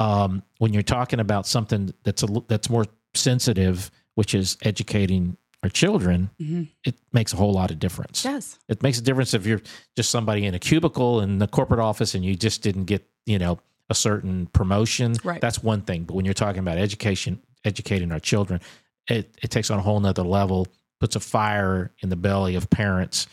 um, 0.00 0.42
when 0.58 0.72
you're 0.72 0.82
talking 0.82 1.20
about 1.20 1.46
something 1.46 1.94
that's 2.02 2.22
a, 2.24 2.26
that's 2.48 2.68
more 2.68 2.86
sensitive, 3.14 3.90
which 4.16 4.34
is 4.34 4.56
educating 4.62 5.36
our 5.62 5.68
children, 5.70 6.30
Mhm. 6.40 6.68
it 6.84 6.96
makes 7.12 7.32
a 7.32 7.36
whole 7.36 7.52
lot 7.52 7.70
of 7.70 7.78
difference. 7.78 8.22
Does. 8.24 8.58
It 8.68 8.82
makes 8.82 8.98
a 8.98 9.02
difference 9.02 9.32
if 9.34 9.46
you're 9.46 9.62
just 9.96 10.10
somebody 10.10 10.44
in 10.46 10.54
a 10.54 10.58
cubicle 10.58 11.20
in 11.20 11.38
the 11.38 11.46
corporate 11.46 11.80
office 11.80 12.14
and 12.14 12.24
you 12.24 12.34
just 12.34 12.60
didn't 12.62 12.84
get, 12.84 13.08
you 13.26 13.38
know, 13.38 13.58
a 13.88 13.94
certain 13.94 14.46
promotion. 14.48 15.14
Right. 15.22 15.40
That's 15.40 15.62
one 15.62 15.82
thing. 15.82 16.04
But 16.04 16.14
when 16.14 16.24
you're 16.24 16.34
talking 16.34 16.58
about 16.60 16.78
education, 16.78 17.40
educating 17.64 18.10
our 18.12 18.20
children, 18.20 18.60
it, 19.08 19.34
it 19.42 19.50
takes 19.50 19.70
on 19.70 19.78
a 19.78 19.82
whole 19.82 20.00
nother 20.00 20.22
level, 20.24 20.66
puts 21.04 21.16
a 21.16 21.20
fire 21.20 21.92
in 21.98 22.08
the 22.08 22.16
belly 22.16 22.54
of 22.54 22.70
parents. 22.70 23.26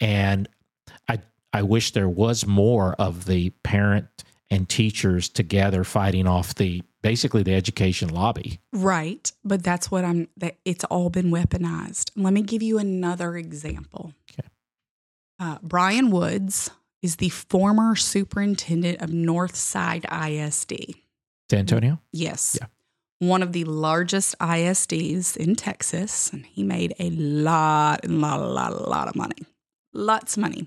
And 0.00 0.48
I 1.08 1.20
I 1.52 1.62
wish 1.62 1.92
there 1.92 2.08
was 2.08 2.44
more 2.44 2.94
of 2.94 3.26
the 3.26 3.50
parent 3.62 4.08
and 4.50 4.68
teachers 4.68 5.28
together 5.28 5.84
fighting 5.84 6.26
off 6.26 6.56
the 6.56 6.82
basically 7.00 7.44
the 7.44 7.54
education 7.54 8.08
lobby. 8.08 8.58
Right. 8.72 9.30
But 9.44 9.62
that's 9.62 9.88
what 9.88 10.04
I'm 10.04 10.30
that 10.38 10.56
it's 10.64 10.82
all 10.86 11.10
been 11.10 11.30
weaponized. 11.30 12.10
Let 12.16 12.32
me 12.32 12.42
give 12.42 12.60
you 12.60 12.78
another 12.78 13.36
example. 13.36 14.12
Okay. 14.32 14.48
Uh, 15.38 15.58
Brian 15.62 16.10
Woods 16.10 16.72
is 17.02 17.16
the 17.16 17.28
former 17.28 17.94
superintendent 17.94 19.00
of 19.00 19.10
Northside 19.10 20.06
ISD. 20.10 20.96
San 21.48 21.60
Antonio? 21.60 22.00
Yes. 22.10 22.58
Yeah. 22.60 22.66
One 23.22 23.40
of 23.40 23.52
the 23.52 23.62
largest 23.62 24.36
ISDs 24.40 25.36
in 25.36 25.54
Texas. 25.54 26.32
And 26.32 26.44
he 26.44 26.64
made 26.64 26.92
a 26.98 27.10
lot 27.10 28.04
and 28.04 28.20
lot, 28.20 28.40
a 28.40 28.46
lot, 28.46 28.72
a 28.72 28.82
lot 28.82 29.06
of 29.06 29.14
money. 29.14 29.36
Lots 29.94 30.36
of 30.36 30.40
money. 30.40 30.66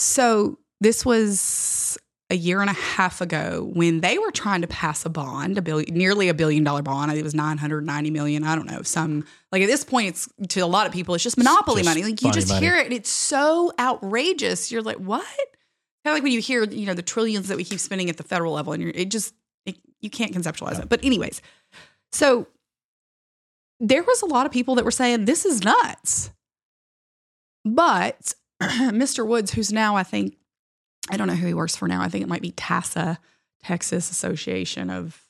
So 0.00 0.58
this 0.80 1.06
was 1.06 1.96
a 2.28 2.34
year 2.34 2.60
and 2.60 2.68
a 2.68 2.72
half 2.72 3.20
ago 3.20 3.70
when 3.72 4.00
they 4.00 4.18
were 4.18 4.32
trying 4.32 4.62
to 4.62 4.66
pass 4.66 5.06
a 5.06 5.08
bond, 5.08 5.58
a 5.58 5.62
billion, 5.62 5.94
nearly 5.94 6.28
a 6.28 6.34
billion 6.34 6.64
dollar 6.64 6.82
bond. 6.82 7.08
I 7.08 7.14
think 7.14 7.20
it 7.20 7.24
was 7.24 7.36
990 7.36 8.10
million. 8.10 8.42
I 8.42 8.56
don't 8.56 8.66
know. 8.66 8.82
Some 8.82 9.24
like 9.52 9.62
at 9.62 9.68
this 9.68 9.84
point, 9.84 10.08
it's 10.08 10.28
to 10.48 10.60
a 10.60 10.66
lot 10.66 10.88
of 10.88 10.92
people, 10.92 11.14
it's 11.14 11.22
just 11.22 11.38
monopoly 11.38 11.82
just 11.82 11.88
money. 11.88 12.02
Like 12.02 12.20
you 12.20 12.32
just 12.32 12.48
money. 12.48 12.66
hear 12.66 12.74
it 12.74 12.86
and 12.86 12.92
it's 12.92 13.10
so 13.10 13.72
outrageous. 13.78 14.72
You're 14.72 14.82
like, 14.82 14.96
what? 14.96 15.22
Kind 16.04 16.12
of 16.12 16.14
like 16.14 16.24
when 16.24 16.32
you 16.32 16.40
hear, 16.40 16.64
you 16.64 16.86
know, 16.86 16.94
the 16.94 17.02
trillions 17.02 17.46
that 17.46 17.56
we 17.56 17.62
keep 17.62 17.78
spending 17.78 18.10
at 18.10 18.16
the 18.16 18.24
federal 18.24 18.54
level 18.54 18.72
and 18.72 18.82
you're, 18.82 18.92
it 18.92 19.12
just, 19.12 19.34
it, 19.68 19.76
you 20.00 20.10
can't 20.10 20.32
conceptualize 20.32 20.80
it. 20.80 20.88
But 20.88 21.04
anyways, 21.04 21.42
so 22.12 22.46
there 23.80 24.02
was 24.02 24.22
a 24.22 24.26
lot 24.26 24.46
of 24.46 24.52
people 24.52 24.74
that 24.76 24.84
were 24.84 24.90
saying 24.90 25.24
this 25.24 25.44
is 25.44 25.62
nuts. 25.64 26.30
But 27.64 28.34
Mr. 28.62 29.26
Woods, 29.26 29.52
who's 29.52 29.72
now, 29.72 29.96
I 29.96 30.02
think, 30.02 30.36
I 31.10 31.16
don't 31.16 31.26
know 31.26 31.34
who 31.34 31.46
he 31.46 31.54
works 31.54 31.76
for 31.76 31.88
now. 31.88 32.02
I 32.02 32.08
think 32.08 32.22
it 32.22 32.28
might 32.28 32.42
be 32.42 32.52
TASA, 32.52 33.18
Texas 33.62 34.10
Association 34.10 34.90
of 34.90 35.20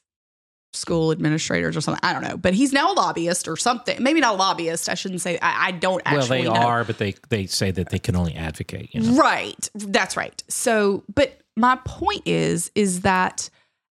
School 0.72 1.12
Administrators 1.12 1.76
or 1.76 1.80
something. 1.80 2.00
I 2.02 2.12
don't 2.12 2.22
know. 2.22 2.36
But 2.36 2.54
he's 2.54 2.72
now 2.72 2.92
a 2.92 2.94
lobbyist 2.94 3.48
or 3.48 3.56
something. 3.56 4.02
Maybe 4.02 4.20
not 4.20 4.34
a 4.34 4.36
lobbyist. 4.36 4.88
I 4.88 4.94
shouldn't 4.94 5.20
say. 5.20 5.38
I, 5.40 5.68
I 5.68 5.70
don't 5.72 6.02
actually. 6.04 6.44
Well, 6.44 6.54
they 6.54 6.60
know. 6.60 6.66
are, 6.66 6.84
but 6.84 6.98
they 6.98 7.14
they 7.30 7.46
say 7.46 7.70
that 7.70 7.90
they 7.90 7.98
can 7.98 8.16
only 8.16 8.34
advocate. 8.34 8.94
You 8.94 9.00
know? 9.00 9.18
Right. 9.18 9.68
That's 9.74 10.16
right. 10.16 10.42
So, 10.48 11.04
but 11.12 11.40
my 11.56 11.78
point 11.84 12.22
is, 12.26 12.70
is 12.74 13.00
that 13.00 13.48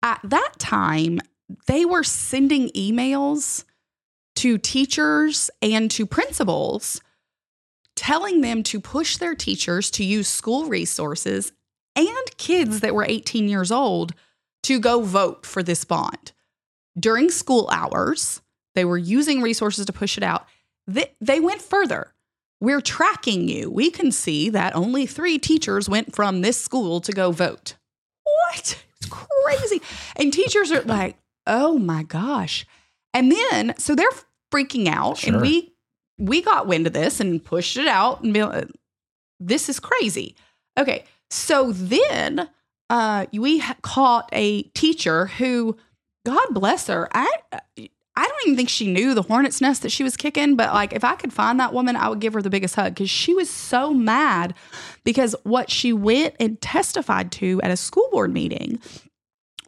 at 0.02 0.20
that 0.24 0.52
time, 0.58 1.20
they 1.66 1.84
were 1.84 2.04
sending 2.04 2.68
emails 2.70 3.64
to 4.36 4.58
teachers 4.58 5.50
and 5.60 5.90
to 5.90 6.06
principals 6.06 7.00
telling 7.96 8.40
them 8.40 8.62
to 8.62 8.80
push 8.80 9.18
their 9.18 9.34
teachers 9.34 9.90
to 9.90 10.04
use 10.04 10.28
school 10.28 10.66
resources 10.66 11.52
and 11.96 12.36
kids 12.38 12.80
that 12.80 12.94
were 12.94 13.04
18 13.06 13.48
years 13.48 13.70
old 13.70 14.14
to 14.62 14.78
go 14.78 15.02
vote 15.02 15.44
for 15.44 15.62
this 15.62 15.84
bond. 15.84 16.32
During 16.98 17.30
school 17.30 17.68
hours, 17.70 18.40
they 18.74 18.84
were 18.84 18.96
using 18.96 19.42
resources 19.42 19.84
to 19.86 19.92
push 19.92 20.16
it 20.16 20.22
out. 20.22 20.46
They, 20.86 21.40
went 21.40 21.60
further 21.60 22.14
we're 22.60 22.82
tracking 22.82 23.48
you. 23.48 23.70
We 23.70 23.90
can 23.90 24.12
see 24.12 24.50
that 24.50 24.76
only 24.76 25.06
three 25.06 25.38
teachers 25.38 25.88
went 25.88 26.14
from 26.14 26.42
this 26.42 26.60
school 26.60 27.00
to 27.00 27.12
go 27.12 27.32
vote. 27.32 27.76
What? 28.24 28.84
It's 29.00 29.10
crazy. 29.10 29.82
And 30.16 30.32
teachers 30.32 30.70
are 30.72 30.82
like, 30.82 31.16
oh 31.46 31.78
my 31.78 32.02
gosh. 32.02 32.66
And 33.14 33.32
then, 33.32 33.74
so 33.78 33.94
they're 33.94 34.08
freaking 34.52 34.88
out. 34.88 35.18
Sure. 35.18 35.34
And 35.34 35.42
we 35.42 35.72
we 36.18 36.42
got 36.42 36.66
wind 36.66 36.86
of 36.86 36.92
this 36.92 37.18
and 37.18 37.42
pushed 37.42 37.76
it 37.78 37.86
out 37.86 38.22
and 38.22 38.34
be 38.34 38.44
like, 38.44 38.68
this 39.38 39.68
is 39.70 39.80
crazy. 39.80 40.36
Okay. 40.78 41.04
So 41.30 41.72
then 41.72 42.48
uh, 42.90 43.26
we 43.32 43.58
ha- 43.58 43.76
caught 43.82 44.28
a 44.32 44.62
teacher 44.62 45.26
who, 45.26 45.78
God 46.26 46.48
bless 46.50 46.88
her, 46.88 47.08
I 47.14 47.32
I 48.20 48.24
don't 48.24 48.42
even 48.44 48.56
think 48.56 48.68
she 48.68 48.92
knew 48.92 49.14
the 49.14 49.22
hornet's 49.22 49.62
nest 49.62 49.80
that 49.80 49.90
she 49.90 50.02
was 50.02 50.14
kicking, 50.14 50.54
but 50.54 50.74
like 50.74 50.92
if 50.92 51.04
I 51.04 51.14
could 51.14 51.32
find 51.32 51.58
that 51.58 51.72
woman, 51.72 51.96
I 51.96 52.10
would 52.10 52.20
give 52.20 52.34
her 52.34 52.42
the 52.42 52.50
biggest 52.50 52.74
hug 52.74 52.94
because 52.94 53.08
she 53.08 53.32
was 53.32 53.48
so 53.48 53.94
mad 53.94 54.52
because 55.04 55.34
what 55.44 55.70
she 55.70 55.94
went 55.94 56.34
and 56.38 56.60
testified 56.60 57.32
to 57.32 57.62
at 57.62 57.70
a 57.70 57.78
school 57.78 58.10
board 58.12 58.30
meeting 58.30 58.78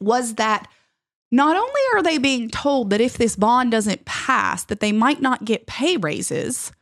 was 0.00 0.34
that 0.34 0.68
not 1.30 1.56
only 1.56 1.80
are 1.94 2.02
they 2.02 2.18
being 2.18 2.50
told 2.50 2.90
that 2.90 3.00
if 3.00 3.16
this 3.16 3.36
bond 3.36 3.70
doesn't 3.70 4.04
pass 4.04 4.64
that 4.64 4.80
they 4.80 4.92
might 4.92 5.22
not 5.22 5.46
get 5.46 5.66
pay 5.66 5.96
raises, 5.96 6.72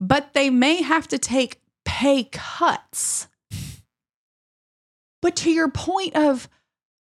but 0.00 0.34
they 0.34 0.50
may 0.50 0.82
have 0.82 1.08
to 1.08 1.18
take 1.18 1.60
pay 1.84 2.28
cuts. 2.30 3.26
But 5.20 5.34
to 5.36 5.50
your 5.50 5.68
point 5.68 6.14
of 6.14 6.48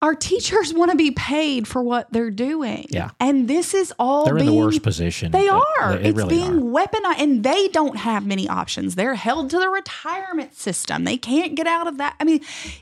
our 0.02 0.14
teachers 0.14 0.74
want 0.74 0.92
to 0.92 0.98
be 0.98 1.10
paid 1.10 1.68
for 1.68 1.82
what 1.82 2.12
they're 2.14 2.30
doing. 2.30 2.86
Yeah. 2.90 3.10
And 3.20 3.48
this 3.48 3.74
is 3.74 3.92
all 3.98 4.26
They're 4.26 4.38
in 4.38 4.46
the 4.46 4.54
worst 4.54 4.84
position. 4.84 5.32
they 5.32 5.48
are. 5.50 5.94
It's 5.94 6.16
really 6.16 6.30
being 6.30 6.62
weaponized, 6.66 7.20
and 7.20 7.44
they 7.44 7.68
don't 7.70 7.98
have 7.98 8.26
many 8.26 8.48
options. 8.48 8.94
They're 8.94 9.16
held 9.16 9.50
to 9.50 9.60
the 9.60 9.70
retirement 9.70 10.54
system. 10.56 11.04
They 11.04 11.18
can't 11.18 11.56
get 11.56 11.66
out 11.66 11.88
of 11.88 11.98
that. 11.98 12.16
I 12.20 12.26
mean, 12.26 12.42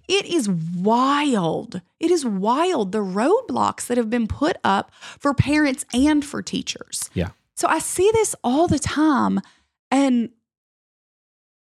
it 0.10 0.26
is 0.26 0.50
wild. 0.50 1.82
It 2.02 2.12
is 2.12 2.26
wild 2.26 2.92
the 2.92 3.04
roadblocks 3.04 3.88
that 3.88 3.98
have 3.98 4.10
been 4.10 4.28
put 4.28 4.58
up 4.66 4.92
for 5.18 5.34
parents 5.34 5.86
and 5.94 6.24
for 6.24 6.42
teachers. 6.42 7.10
Yeah. 7.14 7.30
So 7.56 7.70
I 7.70 7.80
see 7.80 8.10
this 8.12 8.36
all 8.44 8.68
the 8.68 8.80
time. 8.80 9.40
And 9.90 10.32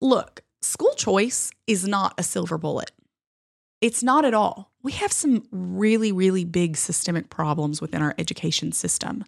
look, 0.02 0.43
school 0.61 0.93
choice 0.95 1.50
is 1.67 1.88
not 1.88 2.12
a 2.19 2.23
silver 2.23 2.59
bullet. 2.59 2.90
It's 3.81 4.02
not 4.02 4.26
at 4.26 4.35
all. 4.35 4.71
We 4.82 4.92
have 4.92 5.12
some 5.12 5.47
really, 5.50 6.12
really 6.12 6.44
big 6.44 6.76
systemic 6.76 7.30
problems 7.30 7.80
within 7.80 8.02
our 8.02 8.14
education 8.18 8.73
system. 8.73 9.25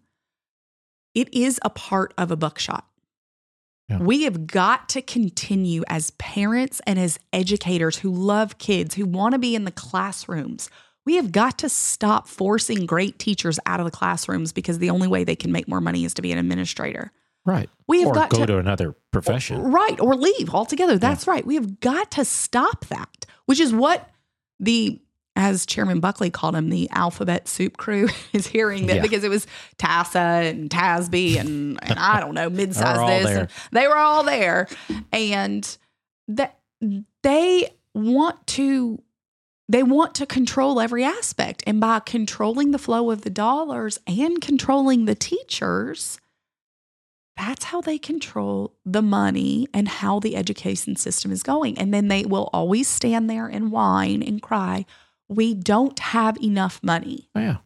It 1.14 1.32
is 1.34 1.58
a 1.62 1.70
part 1.70 2.14
of 2.16 2.30
a 2.30 2.36
buckshot. 2.36 2.86
Yeah. 3.88 3.98
We 3.98 4.22
have 4.22 4.46
got 4.46 4.88
to 4.90 5.02
continue 5.02 5.82
as 5.88 6.12
parents 6.12 6.80
and 6.86 6.98
as 6.98 7.18
educators 7.32 7.98
who 7.98 8.12
love 8.12 8.58
kids, 8.58 8.94
who 8.94 9.04
want 9.04 9.32
to 9.32 9.38
be 9.38 9.56
in 9.56 9.64
the 9.64 9.72
classrooms. 9.72 10.70
We 11.04 11.16
have 11.16 11.32
got 11.32 11.58
to 11.58 11.68
stop 11.68 12.28
forcing 12.28 12.86
great 12.86 13.18
teachers 13.18 13.58
out 13.66 13.80
of 13.80 13.86
the 13.86 13.90
classrooms 13.90 14.52
because 14.52 14.78
the 14.78 14.90
only 14.90 15.08
way 15.08 15.24
they 15.24 15.34
can 15.34 15.50
make 15.50 15.66
more 15.66 15.80
money 15.80 16.04
is 16.04 16.14
to 16.14 16.22
be 16.22 16.30
an 16.30 16.38
administrator. 16.38 17.10
Right. 17.44 17.68
We 17.88 18.00
have 18.00 18.10
or 18.10 18.14
got 18.14 18.30
go 18.30 18.38
to, 18.38 18.46
to, 18.46 18.58
another 18.58 18.94
profession. 19.10 19.72
Right, 19.72 19.98
or 19.98 20.14
leave 20.14 20.50
altogether. 20.54 20.98
That's 20.98 21.26
right. 21.26 21.44
We 21.44 21.56
have 21.56 21.80
got 21.80 22.12
to 22.12 22.24
stop 22.24 22.86
that, 22.86 23.26
which 23.46 23.58
is 23.58 23.72
what 23.72 24.08
the, 24.60 25.00
as 25.36 25.64
Chairman 25.64 26.00
Buckley 26.00 26.30
called 26.30 26.54
him, 26.56 26.68
the 26.70 26.88
alphabet 26.90 27.48
soup 27.48 27.76
crew 27.76 28.08
is 28.32 28.46
hearing 28.46 28.86
that 28.88 28.96
Yeah. 28.96 29.02
because 29.02 29.24
it 29.24 29.30
was 29.30 29.46
TASA 29.78 30.18
and 30.50 30.68
TASB 30.70 31.36
and, 31.38 31.78
and 31.82 31.98
I 31.98 32.20
don't 32.20 32.34
know, 32.34 32.50
mid-size 32.50 33.24
this. 33.24 33.30
And 33.38 33.48
they 33.72 33.86
were 33.88 33.96
all 33.96 34.22
there. 34.24 34.68
And 35.12 35.76
that 36.28 36.58
they 37.22 37.70
want 37.94 38.46
to 38.48 39.02
they 39.68 39.84
want 39.84 40.16
to 40.16 40.26
control 40.26 40.80
every 40.80 41.04
aspect. 41.04 41.62
And 41.64 41.80
by 41.80 42.00
controlling 42.00 42.72
the 42.72 42.78
flow 42.78 43.12
of 43.12 43.22
the 43.22 43.30
dollars 43.30 44.00
and 44.04 44.40
controlling 44.40 45.04
the 45.04 45.14
teachers, 45.14 46.18
that's 47.36 47.64
how 47.66 47.80
they 47.80 47.96
control 47.96 48.74
the 48.84 49.00
money 49.00 49.68
and 49.72 49.86
how 49.86 50.18
the 50.18 50.34
education 50.34 50.96
system 50.96 51.30
is 51.30 51.44
going. 51.44 51.78
And 51.78 51.94
then 51.94 52.08
they 52.08 52.24
will 52.24 52.50
always 52.52 52.88
stand 52.88 53.30
there 53.30 53.46
and 53.46 53.70
whine 53.70 54.24
and 54.24 54.42
cry, 54.42 54.86
we 55.30 55.54
don't 55.54 55.98
have 56.00 56.36
enough 56.42 56.80
money. 56.82 57.28
Oh, 57.34 57.40
yeah. 57.40 57.56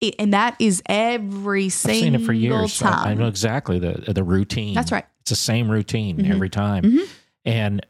It- 0.00 0.14
and 0.18 0.32
that 0.32 0.56
is 0.60 0.82
every 0.86 1.64
I've 1.66 1.72
single 1.72 2.00
seen 2.00 2.14
it 2.14 2.24
for 2.24 2.32
years. 2.32 2.80
I- 2.82 2.90
time. 2.90 3.08
I 3.08 3.14
know 3.14 3.26
exactly 3.26 3.78
the 3.78 4.12
the 4.12 4.22
routine. 4.24 4.72
That's 4.74 4.92
right. 4.92 5.04
It's 5.20 5.30
the 5.30 5.36
same 5.36 5.68
routine 5.70 6.16
Mhm. 6.18 6.30
every 6.30 6.48
time. 6.48 6.84
Mhm. 6.84 7.08
And 7.44 7.86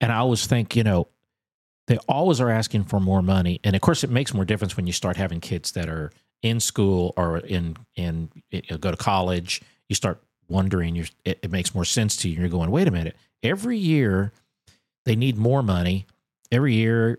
and 0.00 0.12
I 0.12 0.16
always 0.18 0.46
think, 0.46 0.76
you 0.76 0.84
know, 0.84 1.08
they 1.88 1.98
always 2.08 2.40
are 2.40 2.50
asking 2.50 2.84
for 2.84 3.00
more 3.00 3.20
money, 3.22 3.60
and 3.64 3.74
of 3.74 3.82
course, 3.82 4.04
it 4.04 4.10
makes 4.10 4.32
more 4.32 4.44
difference 4.44 4.76
when 4.76 4.86
you 4.86 4.92
start 4.92 5.16
having 5.16 5.40
kids 5.40 5.72
that 5.72 5.88
are 5.88 6.12
in 6.42 6.60
school 6.60 7.12
or 7.16 7.38
in 7.38 7.76
in 7.96 8.28
you 8.50 8.78
go 8.78 8.90
to 8.92 8.96
college. 8.96 9.60
You 9.88 9.96
start 9.96 10.22
wondering. 10.48 10.94
You're, 10.94 11.06
it, 11.24 11.40
it 11.42 11.50
makes 11.50 11.74
more 11.74 11.84
sense 11.84 12.16
to 12.18 12.28
you. 12.28 12.38
You're 12.40 12.48
going, 12.48 12.70
wait 12.70 12.86
a 12.86 12.90
minute. 12.92 13.16
Every 13.42 13.76
year, 13.78 14.32
they 15.04 15.16
need 15.16 15.36
more 15.36 15.62
money. 15.62 16.06
Every 16.52 16.74
year, 16.74 17.18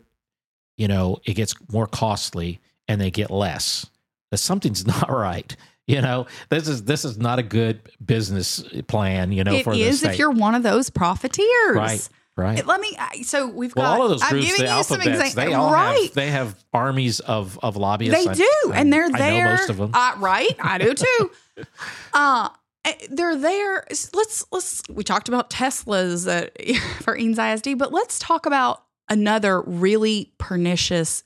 you 0.79 0.88
know, 0.88 1.17
it 1.25 1.33
gets 1.33 1.53
more 1.71 1.86
costly, 1.86 2.59
and 2.88 3.00
they 3.00 3.12
get 3.12 3.29
less. 3.29 3.86
That 4.31 4.38
something's 4.38 4.86
not 4.95 5.09
right. 5.12 5.55
You 5.88 6.01
know, 6.01 6.27
this 6.50 6.67
is 6.67 6.83
this 6.83 7.03
is 7.03 7.17
not 7.17 7.39
a 7.39 7.43
good 7.43 7.81
business 8.05 8.63
plan. 8.88 9.31
You 9.31 9.43
know, 9.43 9.53
It 9.53 9.63
for 9.63 9.74
the 9.74 9.81
is 9.83 10.03
if 10.03 10.17
you're 10.19 10.29
one 10.31 10.53
of 10.55 10.62
those 10.63 10.89
profiteers. 10.91 11.75
right, 11.75 12.09
right. 12.38 12.63
Let 12.65 12.79
me. 12.79 12.95
So 13.24 13.48
we've 13.48 13.75
Well, 13.75 13.86
got. 13.91 14.00
all 14.00 14.03
of 14.05 14.12
those 14.12 14.21
I'm 14.24 14.29
groups, 14.29 14.45
giving 14.48 14.65
the 14.67 14.77
you 14.77 14.83
some 14.83 15.01
examples. 15.01 15.33
they 15.33 15.53
all 15.53 15.74
right. 15.74 16.03
have 16.03 16.13
they 16.13 16.29
have 16.29 16.63
armies 16.74 17.19
of 17.21 17.57
of 17.63 17.75
lobbyists. 17.75 18.24
They 18.24 18.29
I- 18.29 18.33
do, 18.36 18.71
I- 18.71 18.75
and 18.75 18.93
they're 18.93 19.05
I 19.05 19.17
there. 19.17 19.43
know 19.45 19.50
most 19.51 19.69
of 19.71 19.77
them. 19.77 19.91
Uh, 19.93 20.13
right, 20.19 20.55
I 20.62 20.77
do 20.77 20.93
too. 20.93 21.31
uh, 22.13 22.50
eh, 22.86 22.93
they're 23.09 23.36
there. 23.36 23.86
Let's 24.13 24.45
let's. 24.51 24.83
We 24.89 25.03
talked 25.03 25.27
about 25.27 25.50
Teslas 25.50 26.25
that 26.25 26.51
for 27.03 27.17
Eanes 27.17 27.39
ISD, 27.39 27.77
but 27.79 27.91
let's 27.91 28.19
talk 28.19 28.45
about 28.45 28.83
another 29.09 29.61
really 29.61 30.31
pernicious 30.37 31.23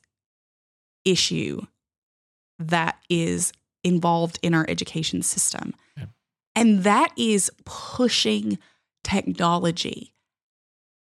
issue 1.05 1.61
that 2.59 2.97
is 3.09 3.51
involved 3.83 4.39
in 4.41 4.53
our 4.53 4.65
education 4.69 5.21
system, 5.21 5.73
Yeah. 5.97 6.05
and 6.55 6.83
that 6.83 7.11
is 7.17 7.51
pushing 7.65 8.57
technology 9.03 10.13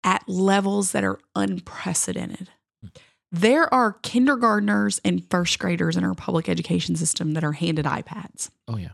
at 0.04 0.28
levels 0.28 0.92
that 0.92 1.02
are 1.02 1.18
unprecedented. 1.34 2.50
Hmm. 2.82 2.88
There 3.32 3.72
are 3.72 3.94
kindergartners 4.02 5.00
and 5.04 5.28
first 5.30 5.58
graders 5.58 5.96
in 5.96 6.04
our 6.04 6.14
public 6.14 6.48
education 6.48 6.94
system 6.96 7.32
that 7.32 7.42
are 7.44 7.52
handed 7.52 7.84
iPads 7.86 8.50
oh 8.68 8.76
yeah, 8.76 8.92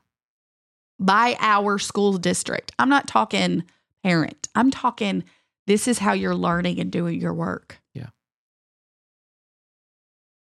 by 0.99 1.37
our 1.41 1.79
school 1.79 2.17
district. 2.19 2.73
I'm 2.79 2.89
not 2.89 3.09
talking 3.09 3.65
parent, 4.05 4.49
I'm 4.55 4.71
talking 4.71 5.25
this 5.67 5.87
is 5.89 5.99
how 5.99 6.13
you're 6.13 6.35
learning 6.35 6.81
and 6.81 6.91
doing 6.91 7.21
your 7.21 7.35
work. 7.35 7.81
Yeah. 7.95 8.09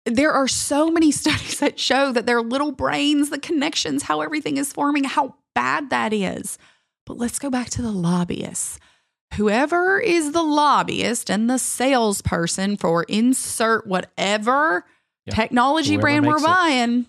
There 0.05 0.31
are 0.31 0.47
so 0.47 0.89
many 0.89 1.11
studies 1.11 1.59
that 1.59 1.79
show 1.79 2.11
that 2.11 2.25
their 2.25 2.41
little 2.41 2.71
brains, 2.71 3.29
the 3.29 3.39
connections, 3.39 4.03
how 4.03 4.21
everything 4.21 4.57
is 4.57 4.73
forming, 4.73 5.03
how 5.03 5.35
bad 5.55 5.89
that 5.89 6.13
is. 6.13 6.57
But 7.05 7.17
let's 7.17 7.39
go 7.39 7.49
back 7.49 7.69
to 7.71 7.81
the 7.81 7.91
lobbyists. 7.91 8.79
Whoever 9.35 9.99
is 9.99 10.31
the 10.31 10.41
lobbyist 10.41 11.29
and 11.29 11.49
the 11.49 11.59
salesperson 11.59 12.77
for 12.77 13.03
insert 13.03 13.85
whatever 13.85 14.85
Yeah. 15.25 15.35
technology 15.35 15.91
Whoever 15.93 16.01
brand 16.01 16.25
we're 16.25 16.33
makes 16.33 16.43
it. 16.43 16.47
buying. 16.47 17.05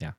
Yeah. 0.00 0.12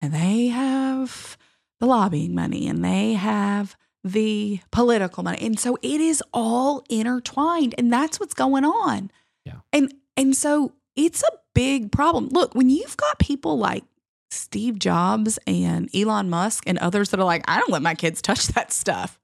And 0.00 0.12
they 0.12 0.46
have 0.48 1.36
the 1.78 1.86
lobbying 1.86 2.34
money 2.34 2.66
and 2.66 2.84
they 2.84 3.12
have 3.12 3.76
the 4.04 4.60
political 4.70 5.22
money. 5.22 5.38
And 5.40 5.58
so 5.58 5.78
it 5.82 6.00
is 6.00 6.22
all 6.32 6.84
intertwined 6.88 7.74
and 7.78 7.92
that's 7.92 8.18
what's 8.18 8.34
going 8.34 8.64
on. 8.64 9.10
Yeah. 9.44 9.60
And 9.72 9.94
and 10.16 10.36
so 10.36 10.72
it's 10.96 11.22
a 11.22 11.32
big 11.54 11.92
problem. 11.92 12.28
Look, 12.28 12.54
when 12.54 12.70
you've 12.70 12.96
got 12.96 13.18
people 13.18 13.58
like 13.58 13.84
Steve 14.30 14.78
Jobs 14.78 15.38
and 15.46 15.94
Elon 15.94 16.30
Musk 16.30 16.64
and 16.66 16.78
others 16.78 17.10
that 17.10 17.20
are 17.20 17.24
like, 17.24 17.44
I 17.48 17.58
don't 17.58 17.70
let 17.70 17.82
my 17.82 17.94
kids 17.94 18.22
touch 18.22 18.46
that 18.48 18.72
stuff. 18.72 19.18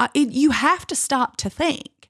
Uh, 0.00 0.08
it, 0.14 0.30
you 0.30 0.50
have 0.50 0.86
to 0.86 0.94
stop 0.94 1.36
to 1.38 1.50
think. 1.50 2.08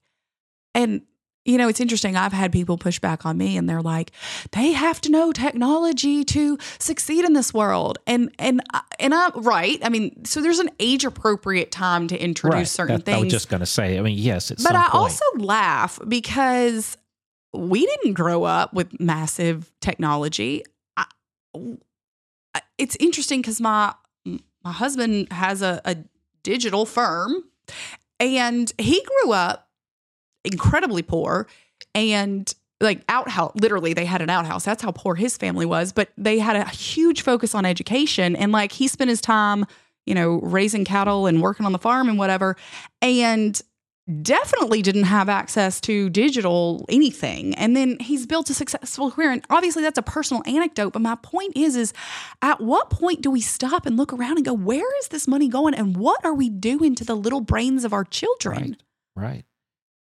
And, 0.75 1.03
you 1.49 1.57
know, 1.57 1.67
it's 1.67 1.81
interesting. 1.81 2.15
I've 2.15 2.33
had 2.33 2.53
people 2.53 2.77
push 2.77 2.99
back 2.99 3.25
on 3.25 3.39
me 3.39 3.57
and 3.57 3.69
they're 3.69 3.81
like, 3.81 4.13
they 4.53 4.73
have 4.73 5.01
to 5.01 5.11
know 5.11 5.33
technology 5.33 6.23
to 6.25 6.59
succeed 6.79 7.25
in 7.25 7.33
this 7.33 7.55
world. 7.55 7.99
And, 8.07 8.31
and, 8.39 8.61
uh, 8.75 8.81
and 9.01 9.15
I'm 9.15 9.33
right. 9.43 9.79
I 9.83 9.89
mean, 9.89 10.27
so 10.27 10.43
there's 10.43 10.59
an 10.59 10.69
age 10.79 11.07
appropriate 11.07 11.73
time 11.73 12.07
to 12.09 12.23
introduce 12.23 12.55
right. 12.55 12.69
certain 12.69 13.01
That- 13.01 13.15
I 13.15 13.21
was 13.21 13.33
just 13.33 13.49
going 13.49 13.61
to 13.61 13.67
say. 13.67 13.99
I 13.99 14.03
mean, 14.03 14.19
yes, 14.19 14.51
it's 14.51 14.63
but 14.63 14.75
I 14.75 14.83
point. 14.83 14.95
also 14.95 15.25
laugh 15.39 15.99
because 16.07 16.99
we 17.55 17.87
didn't 17.87 18.13
grow 18.13 18.45
up 18.45 18.75
with 18.75 19.01
massive 19.01 19.73
technology. 19.81 20.65
I, 20.99 21.07
I- 22.55 22.63
it's 22.77 22.97
interesting 23.01 23.41
because 23.41 23.61
my 23.61 23.95
my 24.65 24.73
husband 24.73 25.33
has 25.33 25.63
a, 25.63 25.81
a 25.85 25.97
digital 26.43 26.85
firm, 26.85 27.45
and 28.21 28.73
he 28.79 29.03
grew 29.23 29.33
up 29.33 29.68
incredibly 30.45 31.03
poor 31.03 31.47
and 31.95 32.55
like 32.81 33.03
outhouse 33.09 33.53
literally 33.61 33.93
they 33.93 34.05
had 34.05 34.23
an 34.23 34.31
outhouse. 34.31 34.65
That's 34.65 34.83
how 34.83 34.93
poor 34.93 35.15
his 35.15 35.37
family 35.37 35.67
was 35.67 35.93
but 35.93 36.11
they 36.17 36.39
had 36.39 36.57
a 36.57 36.69
huge 36.69 37.23
focus 37.23 37.55
on 37.55 37.65
education 37.65 38.37
and 38.37 38.53
like 38.53 38.73
he 38.73 38.89
spent 38.89 39.11
his 39.11 39.21
time 39.21 39.67
you 40.07 40.15
know 40.15 40.41
raising 40.43 40.85
cattle 40.85 41.27
and 41.27 41.43
working 41.43 41.67
on 41.67 41.73
the 41.73 41.79
farm 41.79 42.09
and 42.09 42.19
whatever 42.19 42.57
and 43.03 43.61
definitely 44.23 44.81
didn't 44.81 45.05
have 45.05 45.29
access 45.29 45.81
to 45.83 46.09
digital 46.09 46.87
anything. 46.89 47.55
And 47.57 47.77
then 47.77 47.99
he's 48.01 48.27
built 48.27 48.49
a 48.49 48.55
successful 48.55 49.11
career 49.11 49.31
and 49.31 49.45
obviously 49.51 49.83
that's 49.83 49.99
a 49.99 50.03
personal 50.03 50.43
anecdote 50.47 50.95
but 50.95 51.03
my 51.03 51.17
point 51.17 51.57
is 51.57 51.77
is 51.77 51.93
at 52.41 52.61
what 52.61 52.91
point 52.91 53.21
do 53.21 53.31
we 53.31 53.41
stop 53.41 53.85
and 53.85 53.97
look 53.97 54.13
around 54.13 54.37
and 54.39 54.47
go 54.47 54.55
where 54.55 54.99
is 55.01 55.09
this 55.09 55.29
money 55.29 55.49
going 55.49 55.75
and 55.75 55.97
what 55.97 56.25
are 56.25 56.35
we 56.35 56.49
doing 56.49 56.95
to 56.95 57.05
the 57.05 57.15
little 57.15 57.41
brains 57.41 57.85
of 57.85 57.93
our 57.93 58.05
children? 58.05 58.77
Right, 59.15 59.29
right. 59.31 59.45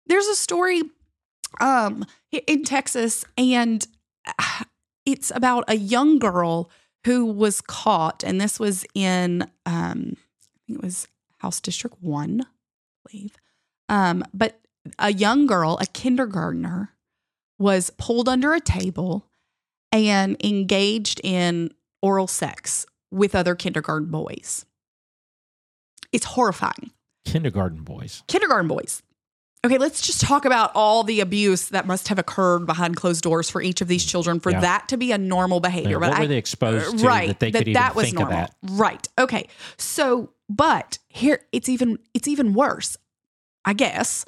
There's 0.07 0.27
a 0.27 0.35
story 0.35 0.81
um 1.59 2.05
in 2.31 2.63
Texas 2.63 3.25
and 3.37 3.87
it's 5.05 5.31
about 5.33 5.63
a 5.67 5.75
young 5.75 6.19
girl 6.19 6.69
who 7.05 7.25
was 7.25 7.61
caught 7.61 8.23
and 8.23 8.41
this 8.41 8.59
was 8.59 8.85
in 8.93 9.43
um 9.65 10.15
I 10.15 10.59
think 10.67 10.79
it 10.79 10.83
was 10.83 11.07
House 11.37 11.59
District 11.59 11.95
1 12.01 12.41
I 12.41 13.09
believe 13.09 13.35
um 13.89 14.23
but 14.33 14.59
a 14.99 15.11
young 15.11 15.47
girl 15.47 15.77
a 15.81 15.85
kindergartner 15.85 16.93
was 17.59 17.89
pulled 17.97 18.29
under 18.29 18.53
a 18.53 18.59
table 18.59 19.27
and 19.91 20.37
engaged 20.43 21.19
in 21.23 21.71
oral 22.01 22.27
sex 22.27 22.85
with 23.11 23.33
other 23.35 23.55
kindergarten 23.55 24.09
boys 24.09 24.65
it's 26.11 26.25
horrifying 26.25 26.91
Kindergarten 27.25 27.83
boys. 27.83 28.23
kindergarten 28.27 28.69
boys. 28.69 29.03
Okay, 29.65 29.77
let's 29.77 30.01
just 30.01 30.21
talk 30.21 30.45
about 30.45 30.71
all 30.75 31.03
the 31.03 31.19
abuse 31.19 31.69
that 31.69 31.85
must 31.87 32.07
have 32.09 32.19
occurred 32.19 32.65
behind 32.65 32.95
closed 32.95 33.23
doors 33.23 33.49
for 33.49 33.61
each 33.61 33.81
of 33.81 33.87
these 33.87 34.05
children 34.05 34.39
for 34.39 34.51
Yeah. 34.51 34.61
that 34.61 34.87
to 34.89 34.97
be 34.97 35.11
a 35.11 35.17
normal 35.17 35.59
behavior. 35.59 35.99
what 35.99 36.11
but 36.11 36.19
were 36.19 36.23
I, 36.25 36.27
they 36.27 36.37
exposed 36.37 36.99
to 36.99 37.05
right, 37.05 37.27
that 37.29 37.39
they 37.39 37.51
could 37.51 37.67
even 37.67 37.91
think 37.93 38.19
of 38.19 38.29
that? 38.29 38.55
Right. 38.63 39.07
Okay. 39.17 39.47
So, 39.77 40.31
but 40.47 40.99
here 41.09 41.41
it's 41.51 41.67
even 41.69 41.99
it's 42.13 42.27
even 42.27 42.53
worse. 42.53 42.97
I 43.65 43.73
guess 43.73 44.23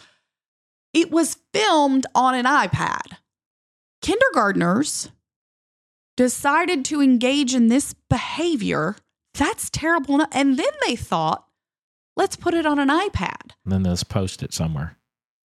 it 0.93 1.11
was 1.11 1.37
filmed 1.53 2.05
on 2.15 2.33
an 2.35 2.45
iPad. 2.45 3.17
Kindergartners 4.01 5.09
decided 6.17 6.83
to 6.85 7.01
engage 7.01 7.53
in 7.53 7.67
this 7.67 7.93
behavior. 8.09 8.95
That's 9.35 9.69
terrible. 9.69 10.25
And 10.31 10.57
then 10.57 10.71
they 10.85 10.95
thought, 10.95 11.45
let's 12.17 12.35
put 12.35 12.53
it 12.53 12.65
on 12.65 12.79
an 12.79 12.89
iPad 12.89 13.51
And 13.63 13.71
then 13.71 13.83
let's 13.83 14.03
post 14.03 14.43
it 14.43 14.53
somewhere. 14.53 14.97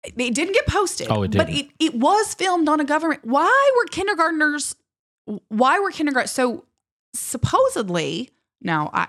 It 0.04 0.34
didn't 0.34 0.52
get 0.54 0.66
posted. 0.66 1.08
Oh, 1.10 1.22
it 1.22 1.36
But 1.36 1.48
didn't. 1.48 1.66
it, 1.78 1.86
it 1.86 1.94
was 1.94 2.34
filmed 2.34 2.68
on 2.68 2.80
a 2.80 2.84
government. 2.84 3.20
Why 3.24 3.72
were 3.76 3.86
kindergartners? 3.86 4.74
Why 5.48 5.78
were 5.78 5.90
kindergarten? 5.90 6.28
So 6.28 6.64
supposedly, 7.14 8.30
now 8.60 8.90
I 8.92 9.08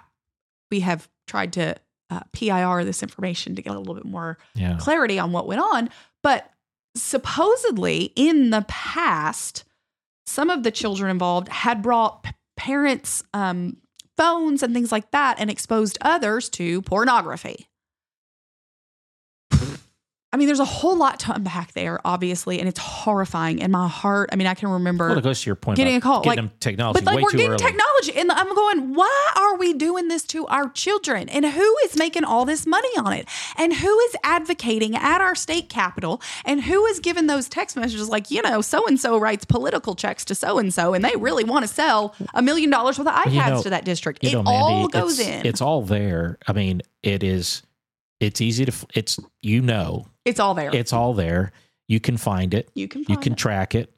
we 0.69 0.81
have 0.81 1.09
tried 1.27 1.53
to 1.53 1.75
uh, 2.09 2.21
PIR 2.33 2.83
this 2.85 3.03
information 3.03 3.55
to 3.55 3.61
get 3.61 3.73
a 3.73 3.79
little 3.79 3.93
bit 3.95 4.05
more 4.05 4.37
Yeah. 4.55 4.77
clarity 4.79 5.17
on 5.19 5.31
what 5.31 5.47
went 5.47 5.61
on. 5.61 5.89
But 6.23 6.49
supposedly, 6.95 8.11
in 8.15 8.49
the 8.51 8.65
past, 8.67 9.63
some 10.25 10.49
of 10.49 10.63
the 10.63 10.71
children 10.71 11.09
involved 11.11 11.47
had 11.49 11.81
brought 11.81 12.23
p- 12.23 12.31
parents' 12.57 13.23
um, 13.33 13.77
phones 14.17 14.61
and 14.63 14.73
things 14.73 14.91
like 14.91 15.11
that 15.11 15.39
and 15.39 15.49
exposed 15.49 15.97
others 16.01 16.49
to 16.49 16.81
pornography. 16.83 17.67
I 20.33 20.37
mean, 20.37 20.47
there's 20.47 20.61
a 20.61 20.65
whole 20.65 20.95
lot 20.95 21.19
to 21.21 21.33
unpack 21.33 21.73
there, 21.73 21.99
obviously, 22.05 22.59
and 22.59 22.69
it's 22.69 22.79
horrifying. 22.79 23.61
And 23.61 23.69
my 23.71 23.89
heart, 23.89 24.29
I 24.31 24.37
mean, 24.37 24.47
I 24.47 24.53
can 24.53 24.69
remember 24.69 25.09
Well, 25.09 25.17
it 25.17 25.23
goes 25.23 25.41
to 25.41 25.49
your 25.49 25.57
point 25.57 25.75
Getting 25.75 25.97
a 25.97 26.01
call, 26.01 26.21
getting 26.21 26.29
like- 26.29 26.49
them 26.51 26.57
technology 26.61 27.01
but 27.03 27.13
like 27.15 27.21
we're 27.21 27.31
getting 27.31 27.47
early. 27.49 27.57
technology, 27.57 28.13
and 28.15 28.31
I'm 28.31 28.55
going, 28.55 28.93
why 28.93 29.31
are 29.35 29.57
we 29.57 29.73
doing 29.73 30.07
this 30.07 30.23
to 30.27 30.47
our 30.47 30.69
children? 30.69 31.27
And 31.27 31.45
who 31.45 31.75
is 31.83 31.97
making 31.97 32.23
all 32.23 32.45
this 32.45 32.65
money 32.65 32.87
on 32.97 33.11
it? 33.11 33.27
And 33.57 33.73
who 33.73 33.99
is 33.99 34.15
advocating 34.23 34.95
at 34.95 35.19
our 35.19 35.35
state 35.35 35.67
capitol? 35.67 36.21
And 36.45 36.63
who 36.63 36.85
is 36.85 37.01
giving 37.01 37.27
those 37.27 37.49
text 37.49 37.75
messages 37.75 38.07
like, 38.07 38.31
you 38.31 38.41
know, 38.41 38.61
so 38.61 38.87
and 38.87 38.97
so 38.97 39.17
writes 39.17 39.43
political 39.43 39.95
checks 39.95 40.23
to 40.25 40.35
so 40.35 40.59
and 40.59 40.73
so, 40.73 40.93
and 40.93 41.03
they 41.03 41.15
really 41.17 41.43
want 41.43 41.63
to 41.63 41.67
sell 41.67 42.15
a 42.33 42.41
million 42.41 42.69
dollars 42.69 42.97
worth 42.97 43.07
of 43.09 43.13
iPads 43.13 43.33
You 43.33 43.39
know- 43.55 43.61
to 43.63 43.69
that 43.71 43.83
district? 43.83 44.23
it 44.23 44.31
know, 44.31 44.43
Mandy, 44.43 44.57
all 44.57 44.87
goes 44.87 45.19
it's, 45.19 45.27
in. 45.27 45.45
It's 45.45 45.59
all 45.59 45.81
there. 45.81 46.37
I 46.47 46.53
mean, 46.53 46.81
it 47.03 47.21
is. 47.21 47.63
It's 48.21 48.39
easy 48.39 48.63
to. 48.63 48.73
It's 48.93 49.19
you 49.41 49.61
know. 49.61 50.05
It's 50.25 50.39
all 50.39 50.53
there. 50.53 50.69
It's 50.73 50.93
all 50.93 51.13
there. 51.13 51.51
you 51.87 51.99
can 51.99 52.17
find 52.17 52.53
it, 52.53 52.69
You 52.73 52.87
can 52.87 53.03
you 53.07 53.17
can 53.17 53.33
it. 53.33 53.37
track 53.37 53.75
it. 53.75 53.93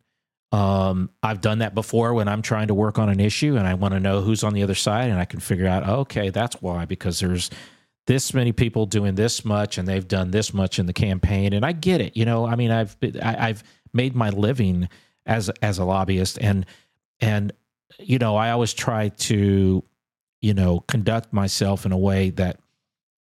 Um, 0.51 1.09
I've 1.23 1.41
done 1.41 1.59
that 1.59 1.73
before 1.73 2.13
when 2.13 2.27
I'm 2.27 2.41
trying 2.43 2.67
to 2.67 2.73
work 2.75 2.99
on 2.99 3.09
an 3.09 3.19
issue 3.19 3.57
and 3.57 3.67
I 3.67 3.73
want 3.73 3.93
to 3.95 3.99
know 3.99 4.21
who's 4.21 4.43
on 4.43 4.53
the 4.53 4.61
other 4.63 4.75
side, 4.75 5.09
and 5.09 5.19
I 5.19 5.25
can 5.25 5.39
figure 5.39 5.65
out, 5.67 5.87
okay, 5.87 6.29
that's 6.29 6.61
why 6.61 6.85
because 6.85 7.19
there's 7.19 7.49
this 8.05 8.33
many 8.33 8.51
people 8.51 8.85
doing 8.85 9.15
this 9.15 9.43
much 9.45 9.77
and 9.77 9.87
they've 9.87 10.07
done 10.07 10.31
this 10.31 10.53
much 10.53 10.77
in 10.77 10.85
the 10.85 10.93
campaign, 10.93 11.53
and 11.53 11.65
I 11.65 11.71
get 11.71 12.01
it. 12.01 12.15
You 12.15 12.25
know, 12.25 12.45
I 12.45 12.55
mean, 12.55 12.69
I've 12.71 12.99
been, 12.99 13.19
I, 13.21 13.49
I've 13.49 13.63
made 13.93 14.15
my 14.15 14.29
living 14.29 14.89
as 15.25 15.49
as 15.61 15.79
a 15.79 15.85
lobbyist, 15.85 16.37
and 16.39 16.65
and 17.19 17.51
you 17.99 18.17
know, 18.19 18.35
I 18.35 18.51
always 18.51 18.73
try 18.73 19.09
to, 19.09 19.83
you 20.41 20.53
know, 20.53 20.79
conduct 20.81 21.31
myself 21.31 21.85
in 21.85 21.91
a 21.91 21.97
way 21.97 22.29
that 22.31 22.59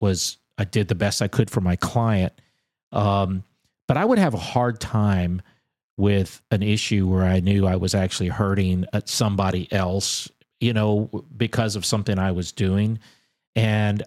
was 0.00 0.38
I 0.58 0.64
did 0.64 0.88
the 0.88 0.94
best 0.94 1.22
I 1.22 1.28
could 1.28 1.50
for 1.50 1.60
my 1.60 1.76
client. 1.76 2.32
Um, 2.92 3.44
but 3.88 3.96
I 3.96 4.04
would 4.04 4.18
have 4.18 4.34
a 4.34 4.38
hard 4.38 4.80
time 4.80 5.42
with 5.96 6.40
an 6.50 6.62
issue 6.62 7.06
where 7.08 7.24
I 7.24 7.40
knew 7.40 7.66
I 7.66 7.76
was 7.76 7.94
actually 7.94 8.28
hurting 8.28 8.86
uh, 8.92 9.00
somebody 9.04 9.70
else, 9.72 10.30
you 10.60 10.72
know, 10.72 11.10
because 11.36 11.76
of 11.76 11.84
something 11.84 12.18
I 12.18 12.32
was 12.32 12.52
doing. 12.52 12.98
And 13.54 14.02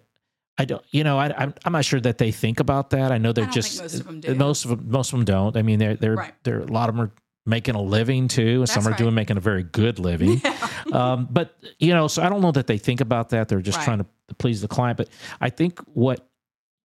I 0.57 0.65
don't, 0.65 0.83
you 0.91 1.03
know, 1.03 1.19
I, 1.19 1.33
I'm 1.37 1.53
I'm 1.65 1.73
not 1.73 1.85
sure 1.85 1.99
that 1.99 2.17
they 2.17 2.31
think 2.31 2.59
about 2.59 2.91
that. 2.91 3.11
I 3.11 3.17
know 3.17 3.33
they're 3.33 3.45
think 3.45 3.53
just 3.55 3.81
most 3.81 3.93
of 3.99 4.05
them 4.05 4.19
do. 4.21 4.35
most 4.35 4.65
of 4.65 4.69
them 4.71 4.85
most 4.89 5.11
of 5.13 5.19
them 5.19 5.25
don't. 5.25 5.57
I 5.57 5.61
mean, 5.61 5.79
they're 5.79 5.95
they're 5.95 6.15
Right. 6.15 6.33
they're 6.43 6.61
a 6.61 6.65
lot 6.71 6.89
of 6.89 6.95
them 6.95 7.05
are 7.05 7.11
making 7.45 7.75
a 7.75 7.81
living 7.81 8.27
too, 8.27 8.61
and 8.61 8.69
some 8.69 8.87
are 8.87 8.91
right. 8.91 8.97
doing 8.97 9.13
making 9.13 9.37
a 9.37 9.41
very 9.41 9.63
good 9.63 9.99
living. 9.99 10.41
um, 10.93 11.27
but 11.29 11.55
you 11.77 11.93
know, 11.93 12.07
so 12.07 12.23
I 12.23 12.29
don't 12.29 12.41
know 12.41 12.53
that 12.53 12.67
they 12.67 12.77
think 12.77 13.01
about 13.01 13.29
that. 13.29 13.49
They're 13.49 13.61
just 13.61 13.77
Right. 13.79 13.85
trying 13.85 13.97
to 13.99 14.05
please 14.39 14.61
the 14.61 14.67
client. 14.69 14.97
But 14.97 15.09
I 15.41 15.49
think 15.49 15.79
what 15.93 16.27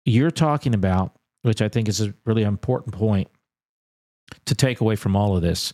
you're 0.07 0.31
talking 0.31 0.72
about, 0.72 1.17
which 1.48 1.62
I 1.62 1.68
think 1.70 1.88
is 1.88 2.02
a 2.02 2.12
really 2.26 2.42
important 2.42 2.94
point 2.94 3.28
to 4.44 4.54
take 4.54 4.82
away 4.82 4.94
from 4.94 5.16
all 5.16 5.34
of 5.34 5.40
this, 5.42 5.72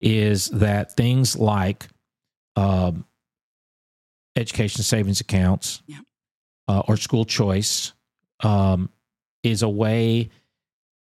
is 0.00 0.46
that 0.50 0.96
things 0.96 1.36
like 1.36 1.88
um, 2.54 3.04
education 4.36 4.82
savings 4.84 5.20
accounts 5.20 5.82
Yeah. 5.86 5.98
uh, 6.68 6.82
or 6.86 6.96
school 6.96 7.24
choice 7.24 7.92
um, 8.44 8.88
is 9.42 9.62
a 9.62 9.68
way 9.68 10.30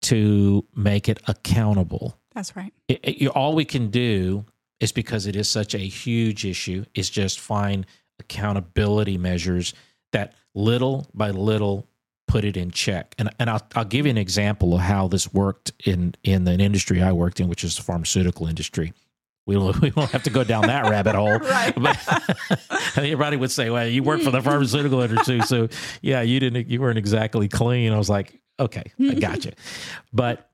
to 0.04 0.66
make 0.76 1.10
it 1.10 1.20
accountable 1.28 2.18
That's 2.34 2.56
right. 2.56 2.74
it, 2.88 3.00
it- 3.04 3.18
you- 3.22 3.30
all 3.32 3.54
we 3.56 3.66
can 3.66 3.90
do 3.90 4.46
is 4.80 4.92
because 4.94 5.28
it 5.28 5.36
is 5.36 5.50
such 5.50 5.74
a 5.76 5.80
huge 5.80 6.46
issue 6.46 6.86
is 6.94 7.10
just 7.10 7.40
find 7.40 7.86
accountability 8.20 9.18
measures 9.18 9.74
that 10.14 10.34
little 10.56 11.08
by 11.14 11.32
little 11.32 11.88
put 12.28 12.44
it 12.46 12.58
in 12.58 12.72
check. 12.72 13.16
And 13.18 13.30
and 13.40 13.50
I'll, 13.50 13.62
I'll 13.76 13.86
give 13.86 14.06
you 14.06 14.10
an 14.12 14.18
example 14.18 14.76
of 14.76 14.82
how 14.82 15.08
this 15.08 15.34
worked 15.34 15.72
in 15.86 16.16
in 16.24 16.44
the 16.44 16.54
industry 16.54 17.02
I 17.02 17.12
worked 17.14 17.40
in 17.40 17.48
which 17.48 17.64
is 17.64 17.76
the 17.76 17.84
pharmaceutical 17.84 18.48
industry. 18.48 18.94
We 19.46 19.56
don't, 19.56 19.80
we 19.82 19.92
won't 19.92 20.12
have 20.12 20.24
to 20.24 20.30
go 20.30 20.44
down 20.44 20.68
that 20.68 20.90
rabbit 20.90 21.16
hole. 21.16 21.40
Right. 21.40 21.74
but 21.76 21.98
everybody 22.98 23.38
would 23.38 23.52
say 23.52 23.70
well 23.70 23.88
you 23.88 24.04
work 24.04 24.22
for 24.22 24.32
the 24.32 24.42
pharmaceutical 24.42 25.02
industry 25.02 25.42
so 25.42 25.70
yeah 26.02 26.22
you 26.22 26.40
didn't 26.40 26.68
you 26.68 26.82
weren't 26.82 26.98
exactly 26.98 27.48
clean. 27.48 27.94
I 27.94 27.98
was 27.98 28.10
like 28.10 28.40
okay 28.60 28.92
I 29.00 29.14
got 29.16 29.46
you 29.46 29.54
but 30.14 30.50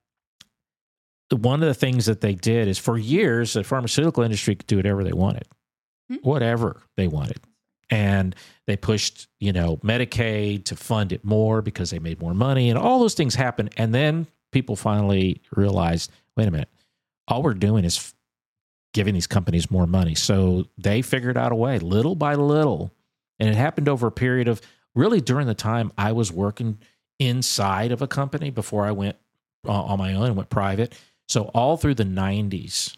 one 1.31 1.63
of 1.63 1.67
the 1.67 1.73
things 1.73 2.05
that 2.05 2.21
they 2.21 2.35
did 2.35 2.67
is 2.67 2.77
for 2.77 2.95
years 2.97 3.53
the 3.53 3.63
pharmaceutical 3.63 4.21
industry 4.23 4.55
could 4.55 4.67
do 4.67 4.77
whatever 4.77 5.03
they 5.03 5.13
wanted. 5.13 5.47
Hmm. 6.09 6.15
whatever 6.17 6.81
they 6.97 7.07
wanted 7.07 7.39
and 7.93 8.35
they 8.65 8.75
pushed 8.75 9.27
you 9.39 9.53
know 9.53 9.77
medicaid 9.77 10.65
to 10.65 10.75
fund 10.75 11.11
it 11.11 11.23
more 11.23 11.61
because 11.61 11.89
they 11.91 11.99
made 11.99 12.19
more 12.19 12.33
money 12.33 12.69
and 12.69 12.79
all 12.79 12.99
those 12.99 13.13
things 13.13 13.35
happened 13.35 13.69
and 13.77 13.93
then 13.93 14.27
people 14.51 14.75
finally 14.75 15.41
realized 15.55 16.11
wait 16.35 16.47
a 16.47 16.51
minute 16.51 16.69
all 17.27 17.43
we're 17.43 17.53
doing 17.53 17.85
is 17.85 18.13
giving 18.93 19.13
these 19.13 19.27
companies 19.27 19.71
more 19.71 19.87
money. 19.87 20.15
So 20.15 20.65
they 20.77 21.01
figured 21.01 21.37
out 21.37 21.51
a 21.51 21.55
way 21.55 21.79
little 21.79 22.15
by 22.15 22.35
little 22.35 22.93
and 23.39 23.49
it 23.49 23.55
happened 23.55 23.89
over 23.89 24.07
a 24.07 24.11
period 24.11 24.47
of 24.47 24.61
really 24.95 25.19
during 25.19 25.47
the 25.47 25.55
time 25.55 25.91
i 25.97 26.11
was 26.11 26.31
working 26.31 26.77
inside 27.19 27.91
of 27.91 28.01
a 28.01 28.07
company 28.07 28.51
before 28.51 28.85
i 28.85 28.91
went 28.91 29.17
uh, 29.67 29.71
on 29.71 29.97
my 29.97 30.13
own 30.13 30.27
and 30.27 30.35
went 30.35 30.49
private. 30.49 30.97
So 31.27 31.43
all 31.53 31.77
through 31.77 31.95
the 31.95 32.03
90s 32.03 32.95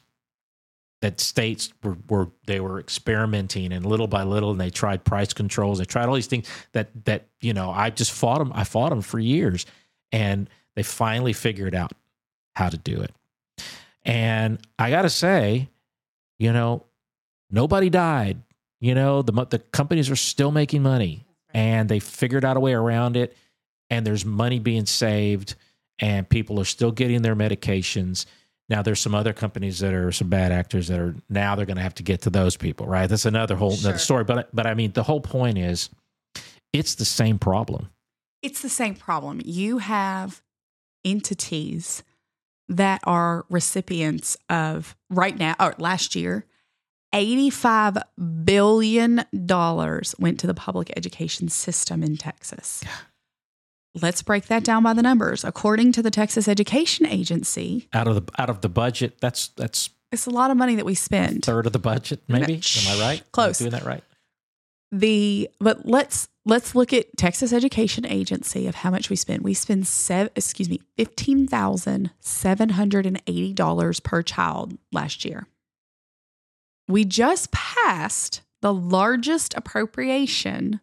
that 1.06 1.20
states 1.20 1.72
were, 1.84 1.96
were 2.10 2.32
they 2.48 2.60
were 2.60 2.80
experimenting 2.80 3.72
and 3.72 3.86
little 3.86 4.08
by 4.08 4.24
little 4.24 4.50
and 4.50 4.60
they 4.60 4.72
tried 4.72 5.04
price 5.04 5.34
controls 5.34 5.78
they 5.78 5.86
tried 5.86 6.08
all 6.08 6.16
these 6.16 6.26
things 6.26 6.50
that 6.72 6.90
that 7.06 7.28
you 7.42 7.54
know 7.54 7.70
i 7.70 7.92
just 7.92 8.12
fought 8.12 8.40
them 8.40 8.52
i 8.56 8.64
fought 8.64 8.90
them 8.90 9.04
for 9.04 9.20
years 9.20 9.68
and 10.12 10.50
they 10.74 10.82
finally 10.82 11.32
figured 11.32 11.76
out 11.76 11.94
how 12.56 12.70
to 12.70 12.78
do 12.78 13.02
it. 13.02 13.12
And 14.04 14.58
i 14.80 14.90
gotta 14.90 15.12
say 15.12 15.70
you 16.40 16.52
know 16.52 16.84
nobody 17.52 17.92
died 17.92 18.42
you 18.80 18.96
know 18.96 19.22
the 19.22 19.32
the 19.52 19.60
companies 19.60 20.10
are 20.10 20.16
still 20.16 20.50
making 20.50 20.82
money 20.82 21.24
and 21.54 21.88
they 21.88 22.00
figured 22.00 22.44
out 22.44 22.58
a 22.58 22.60
way 22.60 22.74
around 22.74 23.16
it 23.16 23.38
and 23.92 24.08
there's 24.08 24.26
money 24.26 24.58
being 24.58 24.88
saved 24.88 25.54
and 26.00 26.28
people 26.28 26.60
are 26.60 26.66
still 26.66 26.92
getting 26.92 27.22
their 27.22 27.36
medications 27.36 28.26
now 28.70 28.82
there's 28.82 29.00
some 29.00 29.14
other 29.16 29.34
companies 29.34 29.80
that 29.80 29.94
are 29.94 30.12
some 30.12 30.30
bad 30.30 30.52
actors 30.52 30.88
that 30.88 31.00
are 31.00 31.16
now 31.30 31.56
they're 31.56 31.66
going 31.66 31.78
to 31.78 31.84
have 31.84 31.96
to 31.96 32.04
get 32.04 32.22
to 32.22 32.30
those 32.30 32.58
people 32.58 32.88
right 32.88 33.08
that's 33.10 33.26
another 33.26 33.56
whole 33.56 33.72
Sure. 33.76 33.90
another 33.90 34.00
story 34.00 34.24
but 34.24 34.50
but 34.54 34.66
i 34.66 34.74
mean 34.74 34.92
the 34.94 35.04
whole 35.04 35.22
point 35.22 35.58
is 35.58 35.90
it's 36.74 36.96
the 36.96 37.06
same 37.06 37.40
problem 37.40 37.90
It's 38.42 38.62
the 38.62 38.70
same 38.70 38.96
problem. 38.96 39.42
You 39.44 39.80
have 39.80 40.42
entities 41.04 42.04
that 42.70 43.00
are 43.04 43.46
recipients 43.50 44.38
of 44.50 44.96
right 45.10 45.38
now 45.38 45.56
or 45.60 45.76
last 45.78 46.16
year 46.16 46.46
85 47.14 47.98
billion 48.44 49.24
dollars 49.46 50.16
went 50.20 50.40
to 50.42 50.48
the 50.48 50.54
public 50.54 50.92
education 50.98 51.48
system 51.50 52.04
in 52.04 52.18
Texas. 52.18 52.84
Let's 54.02 54.22
break 54.22 54.46
that 54.48 54.64
down 54.64 54.84
by 54.84 54.94
the 54.94 55.02
numbers. 55.02 55.44
According 55.44 55.94
to 55.94 56.02
the 56.04 56.12
Texas 56.12 56.48
Education 56.48 57.06
Agency, 57.06 57.88
out 57.94 58.08
of 58.08 58.16
the 58.16 58.32
out 58.42 58.50
of 58.50 58.62
the 58.62 58.70
budget 58.70 59.20
that's 59.22 59.48
that's 59.50 59.90
it's 60.12 60.26
a 60.28 60.32
lot 60.32 60.52
of 60.52 60.58
money 60.58 60.76
that 60.76 60.86
we 60.86 60.96
spend. 60.96 61.44
third 61.44 61.66
of 61.66 61.74
the 61.74 61.80
budget 61.80 62.22
maybe 62.28 62.54
am 62.56 62.98
i 62.98 63.00
right 63.02 63.20
Am 63.20 63.26
I 63.26 63.32
Close. 63.32 63.58
doing 63.60 63.72
that 63.72 63.84
right 63.86 64.04
the 64.92 65.50
but 65.60 65.86
let's 65.86 66.30
let's 66.46 66.76
look 66.76 66.94
at 66.94 67.18
Texas 67.18 67.52
Education 67.52 68.06
Agency 68.06 68.68
of 68.68 68.76
how 68.76 68.92
much 68.92 69.10
we 69.10 69.16
spend. 69.16 69.42
We 69.44 69.54
spend 69.56 69.88
seven, 69.88 70.32
excuse 70.36 70.70
me, 70.70 70.80
fifteen 70.96 71.48
thousand 71.48 72.12
seven 72.22 72.70
hundred 72.70 73.06
and 73.06 73.22
eighty 73.28 73.52
dollars 73.52 74.00
per 74.00 74.22
child 74.22 74.78
last 74.92 75.26
year. 75.26 75.48
We 76.88 77.04
just 77.04 77.52
passed 77.52 78.42
the 78.62 78.74
largest 78.74 79.54
appropriation 79.56 80.80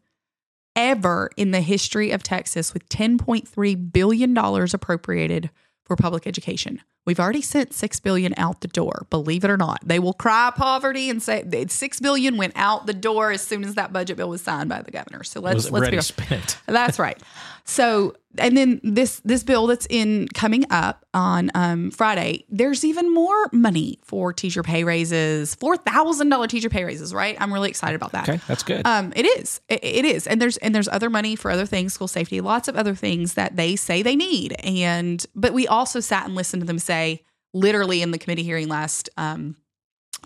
ever 0.77 1.31
in 1.37 1.51
the 1.51 1.61
history 1.61 2.11
of 2.11 2.23
Texas 2.23 2.73
with 2.75 2.89
ten 2.89 3.19
point 3.19 3.47
three 3.49 3.75
billion 3.75 4.35
dollars 4.35 4.75
appropriated 4.75 5.51
for 5.85 5.97
public 5.97 6.27
education. 6.27 6.81
We've 7.05 7.19
already 7.19 7.43
sent 7.43 7.73
six 7.73 7.99
billion 7.99 8.33
out 8.37 8.61
the 8.61 8.69
door. 8.69 9.07
Believe 9.11 9.43
it 9.43 9.51
or 9.51 9.57
not, 9.57 9.81
they 9.85 9.99
will 9.99 10.13
cry 10.13 10.53
poverty 10.55 11.11
and 11.11 11.21
say 11.21 11.43
that 11.43 11.73
six 11.73 11.99
billion 11.99 12.37
went 12.37 12.53
out 12.55 12.87
the 12.87 12.95
door 12.95 13.33
as 13.33 13.43
soon 13.43 13.65
as 13.65 13.75
that 13.75 13.93
budget 13.93 14.17
bill 14.17 14.29
was 14.29 14.41
signed 14.41 14.69
by 14.69 14.83
the 14.83 14.93
governor. 14.93 15.25
So 15.25 15.41
let's 15.41 15.71
let's 15.71 15.91
be 15.91 16.01
spent 16.01 16.59
that's 16.67 16.99
right. 16.99 17.21
So, 17.65 18.15
and 18.39 18.57
then 18.57 18.81
this 18.83 19.21
this 19.25 19.45
bill 19.45 19.67
that's 19.67 19.87
in 19.89 20.27
coming 20.35 20.65
up 20.71 21.05
on 21.15 21.51
um, 21.55 21.91
Friday, 21.91 22.45
there's 22.49 22.85
even 22.85 23.13
more 23.13 23.49
money 23.53 23.99
for 24.03 24.33
teacher 24.33 24.63
pay 24.63 24.85
raises, 24.85 25.55
four 25.55 25.77
thousand 25.77 26.29
dollar 26.29 26.49
teacher 26.49 26.69
pay 26.69 26.85
raises. 26.85 27.15
Right? 27.15 27.37
I'm 27.41 27.53
really 27.53 27.69
excited 27.69 27.95
about 27.95 28.13
that. 28.13 28.29
okay 28.29 28.41
that's 28.49 28.63
good 28.63 28.87
Um, 28.87 29.13
it 29.15 29.27
is. 29.39 29.61
It, 29.69 29.85
it 29.85 30.05
is. 30.05 30.27
And 30.27 30.43
there's 30.43 30.57
and 30.59 30.75
there's 30.75 30.89
other 30.89 31.09
money 31.11 31.37
for 31.37 31.51
other 31.51 31.67
things, 31.67 31.95
school 31.95 32.09
safety, 32.09 32.41
lots 32.41 32.69
of 32.69 32.77
other 32.77 32.95
things 32.95 33.35
that 33.35 33.57
they 33.57 33.77
say 33.77 34.03
they 34.03 34.17
need. 34.17 34.55
And 34.65 35.25
but 35.35 35.53
we 35.53 35.69
also 35.69 36.01
sat 36.01 36.27
and 36.27 36.35
listened 36.35 36.63
to 36.63 36.67
them 36.67 36.79
say, 36.79 37.23
literally 37.55 38.03
in 38.03 38.11
the 38.11 38.19
committee 38.19 38.43
hearing 38.43 38.69
last 38.69 39.09
um 39.17 39.57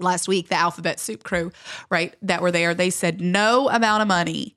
last 0.00 0.28
week, 0.28 0.48
the 0.48 0.54
alphabet 0.54 1.00
soup 1.00 1.22
crew, 1.22 1.52
right, 1.90 2.14
that 2.22 2.40
were 2.42 2.50
there, 2.50 2.74
they 2.74 2.90
said 2.90 3.20
no 3.20 3.68
amount 3.68 4.02
of 4.02 4.08
money 4.08 4.56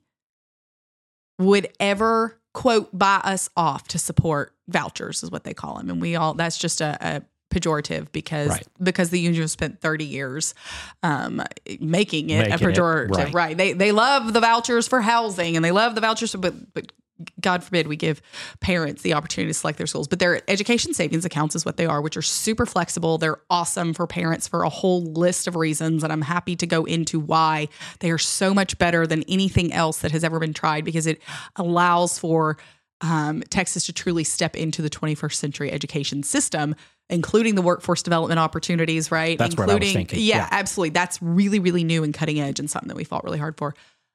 would 1.38 1.68
ever 1.80 2.39
quote 2.52 2.96
buy 2.96 3.20
us 3.24 3.48
off 3.56 3.86
to 3.88 3.98
support 3.98 4.52
vouchers 4.68 5.22
is 5.22 5.30
what 5.30 5.44
they 5.44 5.54
call 5.54 5.76
them. 5.78 5.90
And 5.90 6.00
we 6.00 6.16
all 6.16 6.34
that's 6.34 6.58
just 6.58 6.80
a, 6.80 6.96
a 7.00 7.22
pejorative 7.54 8.12
because 8.12 8.48
Right. 8.48 8.66
because 8.82 9.10
the 9.10 9.18
union 9.18 9.48
spent 9.48 9.80
30 9.80 10.04
years 10.04 10.54
um, 11.02 11.42
making 11.80 12.30
it 12.30 12.46
a 12.46 12.50
Making 12.50 12.68
it, 12.70 12.74
pejorative 12.76 13.16
right. 13.16 13.34
right. 13.34 13.56
they 13.56 13.72
they 13.72 13.90
love 13.92 14.32
the 14.32 14.40
vouchers 14.40 14.86
for 14.86 15.00
housing 15.00 15.56
and 15.56 15.64
they 15.64 15.72
love 15.72 15.94
the 15.96 16.00
vouchers 16.00 16.34
but 16.36 16.54
but 16.74 16.92
god 17.40 17.62
forbid 17.64 17.86
we 17.86 17.96
give 17.96 18.20
parents 18.60 19.02
the 19.02 19.12
opportunity 19.14 19.50
to 19.50 19.54
select 19.58 19.78
their 19.78 19.86
schools 19.86 20.08
but 20.08 20.18
their 20.18 20.40
education 20.48 20.94
savings 20.94 21.24
accounts 21.24 21.54
is 21.54 21.64
what 21.64 21.76
they 21.76 21.86
are 21.86 22.00
which 22.00 22.16
are 22.16 22.22
super 22.22 22.66
flexible 22.66 23.18
they're 23.18 23.40
awesome 23.50 23.92
for 23.94 24.06
parents 24.06 24.46
for 24.48 24.62
a 24.62 24.68
whole 24.68 25.02
list 25.12 25.46
of 25.46 25.56
reasons 25.56 26.02
and 26.02 26.12
i'm 26.12 26.22
happy 26.22 26.56
to 26.56 26.66
go 26.66 26.84
into 26.84 27.18
why 27.20 27.68
they 28.00 28.10
are 28.10 28.18
so 28.18 28.52
much 28.54 28.78
better 28.78 29.06
than 29.06 29.22
anything 29.28 29.72
else 29.72 29.98
that 30.00 30.10
has 30.10 30.24
ever 30.24 30.38
been 30.38 30.54
tried 30.54 30.84
because 30.84 31.06
it 31.06 31.20
allows 31.56 32.18
for 32.18 32.56
um, 33.02 33.42
Texas 33.48 33.86
to 33.86 33.94
truly 33.94 34.24
step 34.24 34.54
into 34.54 34.82
the 34.82 34.90
21st 34.90 35.32
century 35.34 35.72
education 35.72 36.22
system 36.22 36.74
including 37.08 37.56
the 37.56 37.62
workforce 37.62 38.02
development 38.02 38.38
opportunities, 38.38 39.10
right? 39.10 39.36
That's 39.36 39.56
what 39.56 39.64
I 39.68 39.74
was 39.74 39.74
including, 39.74 39.94
thinking. 39.94 40.20
Yeah, 40.20 40.36
Yeah. 40.36 40.48
absolutely. 40.52 40.90
That's 40.90 41.20
really, 41.20 41.58
really 41.58 41.82
new 41.82 42.04
and 42.04 42.14
cutting 42.14 42.38
edge 42.40 42.60
and 42.60 42.70
something 42.70 42.88
that 42.88 42.96
we 42.96 43.02
fought 43.04 43.24
really 43.24 43.38
hard 43.38 43.56
for. 43.56 43.74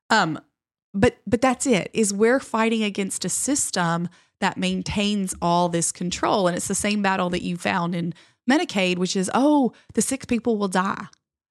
Um, 0.10 0.40
but 0.96 1.18
but 1.28 1.42
that's 1.42 1.68
it. 1.68 1.90
Is 1.94 2.14
we're 2.14 2.40
fighting 2.40 2.84
against 2.84 3.26
a 3.26 3.30
system 3.30 4.10
that 4.42 4.58
maintains 4.58 5.36
all 5.42 5.70
this 5.70 5.92
control, 5.92 6.48
and 6.48 6.56
it's 6.58 6.68
the 6.68 6.76
same 6.76 7.02
battle 7.02 7.30
that 7.30 7.42
you 7.44 7.58
found 7.58 7.94
in 7.96 8.14
Medicaid, 8.50 8.98
which 8.98 9.16
is 9.16 9.30
oh, 9.34 9.74
the 9.94 10.02
sick 10.02 10.28
people 10.28 10.58
will 10.58 10.68
die. 10.68 11.06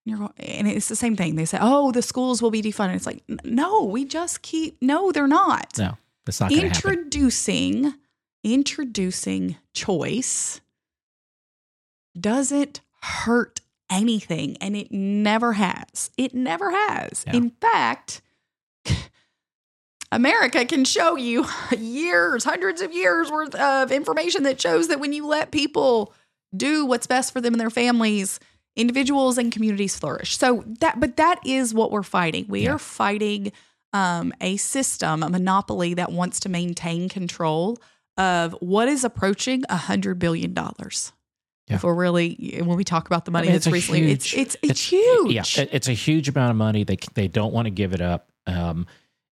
And 0.06 0.18
you're 0.18 0.18
go- 0.18 0.34
and 0.38 0.66
it's 0.68 0.88
the 0.88 0.96
same 0.96 1.16
thing. 1.16 1.36
They 1.36 1.44
say, 1.44 1.58
"Oh, 1.60 1.92
the 1.92 2.02
schools 2.02 2.42
will 2.42 2.50
be 2.50 2.62
defunded." 2.62 2.96
It's 2.96 3.06
like, 3.06 3.22
no, 3.44 3.84
we 3.84 4.04
just 4.04 4.42
keep. 4.42 4.76
No, 4.82 5.12
they're 5.12 5.26
not 5.26 5.78
No, 5.78 5.96
that's 6.26 6.40
not 6.40 6.50
to 6.50 6.56
happen. 6.56 6.68
introducing 6.68 7.94
introducing 8.42 9.56
choice 9.72 10.60
doesn't 12.18 12.80
hurt 13.02 13.60
anything 13.90 14.56
and 14.60 14.76
it 14.76 14.90
never 14.92 15.54
has 15.54 16.10
it 16.16 16.34
never 16.34 16.70
has 16.70 17.24
in 17.32 17.50
fact 17.60 18.22
america 20.14 20.64
can 20.64 20.84
show 20.84 21.16
you 21.16 21.44
years 21.78 22.44
hundreds 22.44 22.80
of 22.80 22.92
years 22.92 23.30
worth 23.30 23.54
of 23.54 23.90
information 23.92 24.42
that 24.44 24.60
shows 24.60 24.88
that 24.88 25.00
when 25.00 25.12
you 25.12 25.26
let 25.26 25.50
people 25.50 26.12
do 26.56 26.86
what's 26.86 27.06
best 27.06 27.32
for 27.32 27.40
them 27.40 27.52
and 27.54 27.60
their 27.60 27.70
families 27.70 28.38
individuals 28.76 29.38
and 29.38 29.52
communities 29.52 29.96
flourish 29.96 30.36
so 30.36 30.64
that 30.80 30.98
but 31.00 31.16
that 31.16 31.38
is 31.46 31.72
what 31.74 31.90
we're 31.92 32.02
fighting 32.02 32.44
we 32.48 32.62
Yeah. 32.62 32.72
are 32.74 32.78
fighting 32.78 33.52
um, 33.92 34.32
a 34.40 34.56
system 34.56 35.22
a 35.22 35.28
monopoly 35.30 35.94
that 35.94 36.10
wants 36.10 36.40
to 36.40 36.48
maintain 36.48 37.08
control 37.08 37.78
of 38.16 38.52
what 38.60 38.88
is 38.88 39.04
approaching 39.04 39.62
a 39.68 39.76
hundred 39.76 40.18
billion 40.18 40.52
dollars 40.54 41.12
Yeah. 41.68 41.76
if 41.76 41.84
we're 41.84 41.94
really 41.94 42.60
when 42.64 42.76
we 42.76 42.82
talk 42.84 43.06
about 43.06 43.24
the 43.24 43.30
money 43.30 43.46
mean, 43.46 43.52
that's 43.54 43.66
recently 43.68 44.10
it's, 44.10 44.26
huge- 44.26 44.40
it's 44.42 44.56
it's 44.62 44.88
huge 44.88 45.32
Yeah, 45.32 45.62
it- 45.62 45.68
it's 45.72 45.88
a 45.88 45.92
huge 45.92 46.28
amount 46.28 46.50
of 46.50 46.56
money. 46.56 46.82
They 46.84 46.98
they 47.14 47.28
don't 47.28 47.52
want 47.52 47.66
to 47.66 47.70
give 47.70 47.92
it 47.94 48.00
up, 48.00 48.28
um, 48.46 48.86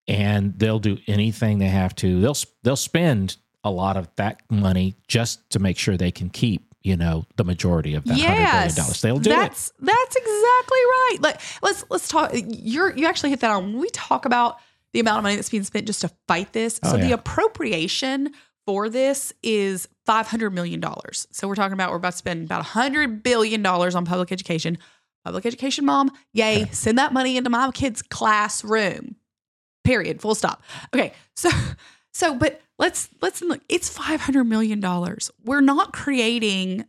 and 0.09 0.59
they'll 0.59 0.79
do 0.79 0.99
anything 1.07 1.59
they 1.59 1.67
have 1.67 1.95
to. 1.97 2.21
They'll 2.21 2.37
they'll 2.63 2.77
spend 2.77 3.37
a 3.65 3.71
lot 3.71 3.97
of 3.97 4.09
that 4.17 4.43
money 4.51 4.97
just 5.07 5.49
to 5.51 5.59
make 5.59 5.79
sure 5.79 5.97
they 5.97 6.11
can 6.11 6.31
keep 6.31 6.73
you 6.83 6.97
know 6.97 7.25
the 7.37 7.45
majority 7.45 7.95
of 7.95 8.05
that 8.05 8.15
hundred 8.15 8.27
billion 8.27 8.43
yes, 8.43 8.75
dollars. 8.75 9.01
They'll 9.01 9.19
do 9.19 9.31
that's, 9.31 9.69
it. 9.69 9.75
That's 9.81 10.17
exactly 10.17 10.79
right. 10.79 11.17
Like 11.21 11.41
let's 11.63 11.85
let's 11.91 12.09
talk. 12.09 12.33
You're 12.35 12.97
you 12.97 13.07
actually 13.07 13.31
hit 13.31 13.41
that 13.41 13.51
on 13.51 13.65
when 13.73 13.79
we 13.79 13.89
talk 13.91 14.25
about 14.25 14.59
the 14.93 15.01
amount 15.01 15.19
of 15.19 15.23
money 15.23 15.37
that's 15.37 15.51
being 15.51 15.65
spent 15.65 15.87
just 15.87 16.03
to 16.03 16.11
fight 16.29 16.53
this. 16.53 16.81
Oh, 16.83 16.93
so 16.93 16.97
the 16.99 17.13
appropriation 17.13 18.33
for 18.67 18.89
this 18.89 19.33
is 19.43 19.89
five 20.07 20.27
hundred 20.27 20.51
million 20.51 20.81
dollars. 20.81 21.27
So 21.31 21.49
we're 21.49 21.55
talking 21.55 21.75
about 21.75 21.91
we're 21.91 21.97
about 21.97 22.13
to 22.13 22.19
spend 22.19 22.45
about 22.45 22.65
hundred 22.65 23.23
billion 23.23 23.63
dollars 23.63 23.95
on 23.95 24.05
public 24.05 24.33
education. 24.33 24.79
Public 25.25 25.47
education, 25.47 25.85
mom, 25.85 26.11
yay! 26.33 26.63
Okay. 26.63 26.73
Send 26.73 26.99
that 26.99 27.13
money 27.13 27.37
into 27.37 27.49
my 27.49 27.71
kid's 27.71 28.03
classroom. 28.03 29.15
Period. 29.85 30.21
Full 30.21 30.35
stop. 30.35 30.63
Okay, 30.95 31.13
so 31.37 31.51
so 32.13 32.35
but 32.37 32.61
let's 32.79 33.09
let's 33.21 33.43
look. 33.43 33.61
It's 33.69 33.89
five 33.89 34.21
hundred 34.21 34.45
million 34.45 34.81
dollars. 34.81 35.31
We're 35.45 35.61
not 35.61 35.93
creating. 35.93 36.85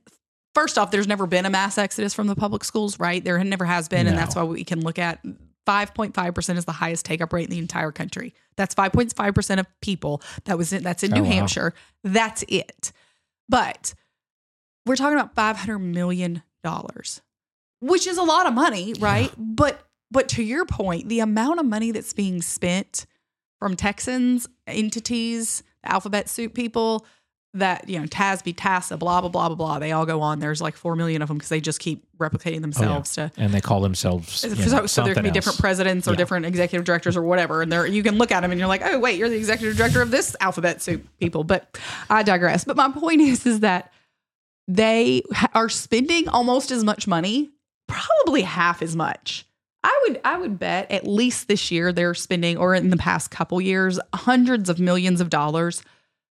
First 0.54 0.78
off, 0.78 0.92
there's 0.92 1.08
never 1.08 1.26
been 1.26 1.46
a 1.48 1.50
mass 1.50 1.80
exodus 1.80 2.14
from 2.14 2.28
the 2.28 2.36
public 2.36 2.64
schools, 2.64 3.00
right? 3.00 3.24
There 3.24 3.44
never 3.44 3.66
has 3.66 3.88
been, 3.90 4.06
and 4.06 4.16
that's 4.16 4.36
why 4.36 4.44
we 4.44 4.64
can 4.64 4.82
look 4.82 5.00
at 5.00 5.20
5.5% 5.68 6.58
is 6.58 6.66
the 6.66 6.72
highest 6.72 7.06
take 7.06 7.22
up 7.22 7.34
rate 7.34 7.46
in 7.46 7.50
the 7.50 7.58
entire 7.58 7.92
country. 7.92 8.36
That's 8.56 8.76
5.5% 8.76 9.60
of 9.60 9.66
people. 9.82 10.22
That 10.46 10.58
was 10.60 10.72
in, 10.72 10.84
that's 10.84 11.02
in 11.02 11.12
Oh, 11.12 11.16
New 11.18 11.24
wow. 11.24 11.30
Hampshire. 11.30 11.74
That's 12.04 12.44
it. 12.48 12.92
But 13.50 13.96
we're 14.86 14.96
talking 14.96 15.18
about 15.18 15.34
500 15.34 15.80
million 15.80 16.44
dollars, 16.64 17.22
which 17.82 18.06
is 18.06 18.18
a 18.20 18.24
lot 18.24 18.46
of 18.46 18.54
money, 18.54 18.94
right? 19.00 19.32
But 19.36 19.82
but 20.14 20.30
to 20.30 20.44
your 20.44 20.66
point, 20.66 21.10
the 21.10 21.20
amount 21.20 21.60
of 21.60 21.66
money 21.66 21.92
that's 21.92 22.14
being 22.14 22.42
spent 22.42 23.06
from 23.60 23.76
Texans, 23.76 24.48
entities, 24.68 25.64
the 25.82 25.92
alphabet 25.92 26.30
soup 26.30 26.54
people, 26.54 27.06
that 27.56 27.88
you 27.88 28.00
know, 28.00 28.06
TASB, 28.06 28.56
TASA, 28.56 28.98
blah 28.98 29.22
blah 29.22 29.30
blah 29.30 29.48
blah 29.50 29.56
blah. 29.56 29.80
They 29.80 29.92
all 29.92 30.06
go 30.06 30.22
on. 30.22 30.40
There's 30.40 30.62
like 30.62 30.76
four 30.76 30.96
million 30.96 31.22
of 31.22 31.28
them 31.28 31.38
because 31.38 31.50
they 31.50 31.62
just 31.62 31.80
keep 31.80 32.06
replicating 32.18 32.58
oh, 32.58 32.62
themselves 32.62 33.14
to 33.16 33.32
And 33.38 33.54
they 33.54 33.62
call 33.62 33.82
themselves. 33.82 34.40
so, 34.40 34.48
know, 34.48 34.86
so 34.86 35.04
there 35.04 35.14
can 35.14 35.24
be 35.24 35.30
something 35.30 35.34
different 35.34 35.60
presidents 35.60 36.08
or 36.08 36.12
Yeah. 36.12 36.18
different 36.18 36.46
executive 36.46 36.86
directors 36.86 37.16
or 37.16 37.24
whatever, 37.24 37.62
and 37.62 37.72
there 37.72 37.86
you 37.86 38.02
can 38.04 38.18
look 38.18 38.32
at 38.32 38.42
them 38.42 38.52
and 38.52 38.60
you're 38.60 38.70
like, 38.70 38.82
oh 38.84 39.00
wait, 39.00 39.18
you're 39.18 39.30
the 39.30 39.38
executive 39.38 39.78
director 39.78 40.02
of 40.02 40.12
this 40.12 40.36
alphabet 40.40 40.82
soup 40.82 41.08
people. 41.20 41.44
But 41.44 41.78
I 42.10 42.24
digress. 42.24 42.64
But 42.66 42.76
my 42.76 42.92
point 42.92 43.22
is, 43.22 43.46
is 43.46 43.60
that 43.62 43.92
they 44.68 45.24
are 45.54 45.70
spending 45.70 46.28
almost 46.30 46.72
as 46.72 46.84
much 46.84 47.08
money, 47.08 47.52
probably 47.88 48.42
half 48.42 48.82
as 48.82 48.96
much. 48.96 49.46
I 49.84 50.06
would 50.08 50.22
I 50.24 50.38
would 50.38 50.60
bet 50.60 50.90
at 50.92 51.08
least 51.08 51.48
this 51.48 51.72
year 51.72 51.92
they're 51.92 52.14
spending, 52.14 52.58
or 52.58 52.74
in 52.74 52.90
the 52.90 52.98
past 52.98 53.32
couple 53.32 53.60
years, 53.60 54.00
hundreds 54.14 54.70
of 54.70 54.80
millions 54.80 55.20
of 55.20 55.30
dollars 55.30 55.84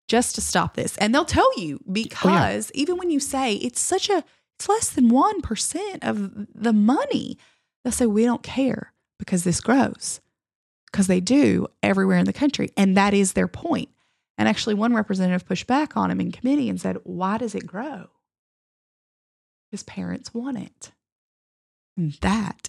just 0.08 0.36
to 0.36 0.42
stop 0.42 0.76
this. 0.76 0.98
And 0.98 1.14
they'll 1.14 1.26
tell 1.26 1.52
you 1.60 1.80
oh, 1.82 1.92
because 1.92 2.72
even 2.74 2.98
when 2.98 3.10
you 3.10 3.20
say 3.20 3.56
it's 3.56 3.82
such 3.82 4.10
a 4.10 4.24
it's 4.60 4.68
less 4.68 4.90
than 4.90 5.10
1% 5.10 6.00
of 6.02 6.48
the 6.54 6.74
money, 6.74 7.38
they'll 7.84 7.94
say 7.94 8.06
we 8.06 8.26
don't 8.26 8.44
care 8.44 8.92
because 9.18 9.46
this 9.46 9.62
grows. 9.62 10.20
Because 10.92 11.08
they 11.08 11.22
do 11.22 11.68
everywhere 11.82 12.18
in 12.18 12.26
the 12.26 12.34
country. 12.34 12.70
And 12.76 12.98
that 12.98 13.14
is 13.14 13.34
their 13.34 13.48
point. 13.48 13.90
And 14.38 14.50
actually, 14.50 14.74
one 14.74 14.94
representative 14.94 15.46
pushed 15.46 15.68
back 15.68 15.96
on 15.96 16.12
him 16.12 16.20
in 16.20 16.32
committee 16.32 16.70
and 16.70 16.80
said, 16.80 16.98
Why 17.04 17.38
does 17.38 17.56
it 17.56 17.68
grow? 17.68 18.08
His 19.72 19.84
parents 19.84 20.34
want 20.34 20.58
it. 20.58 20.92
And 21.96 22.14
that, 22.22 22.69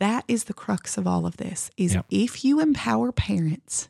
that 0.00 0.24
is 0.28 0.44
the 0.44 0.54
crux 0.54 0.98
of 0.98 1.06
all 1.06 1.26
of 1.26 1.36
this 1.38 1.70
is 1.76 1.94
Yep. 1.94 2.06
if 2.10 2.44
you 2.44 2.60
empower 2.60 3.12
parents, 3.12 3.88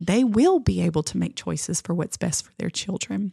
they 0.00 0.24
will 0.24 0.58
be 0.58 0.80
able 0.82 1.02
to 1.04 1.16
make 1.18 1.36
choices 1.36 1.80
for 1.80 1.94
what's 1.94 2.16
best 2.16 2.44
for 2.44 2.52
their 2.58 2.70
children. 2.70 3.32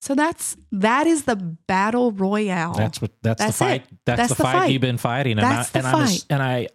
So 0.00 0.14
that's 0.14 0.56
that 0.72 1.06
is 1.06 1.24
the 1.24 1.36
battle 1.36 2.10
royale. 2.12 2.74
That's 2.74 3.00
what. 3.00 3.12
That's, 3.22 3.38
That's 3.38 3.58
the 3.58 3.64
fight. 3.64 3.84
That's, 4.04 4.16
That's 4.18 4.28
the, 4.30 4.34
the 4.34 4.42
fight, 4.42 4.52
fight. 4.52 4.72
you've 4.72 4.82
been 4.82 4.98
fighting. 4.98 5.38
And 5.38 5.42
That's 5.42 5.68
I, 5.76 5.80
the 5.80 5.86
and 5.86 5.96
I'm 5.96 6.06
fight. 6.08 6.24
and 6.28 6.42
I, 6.42 6.68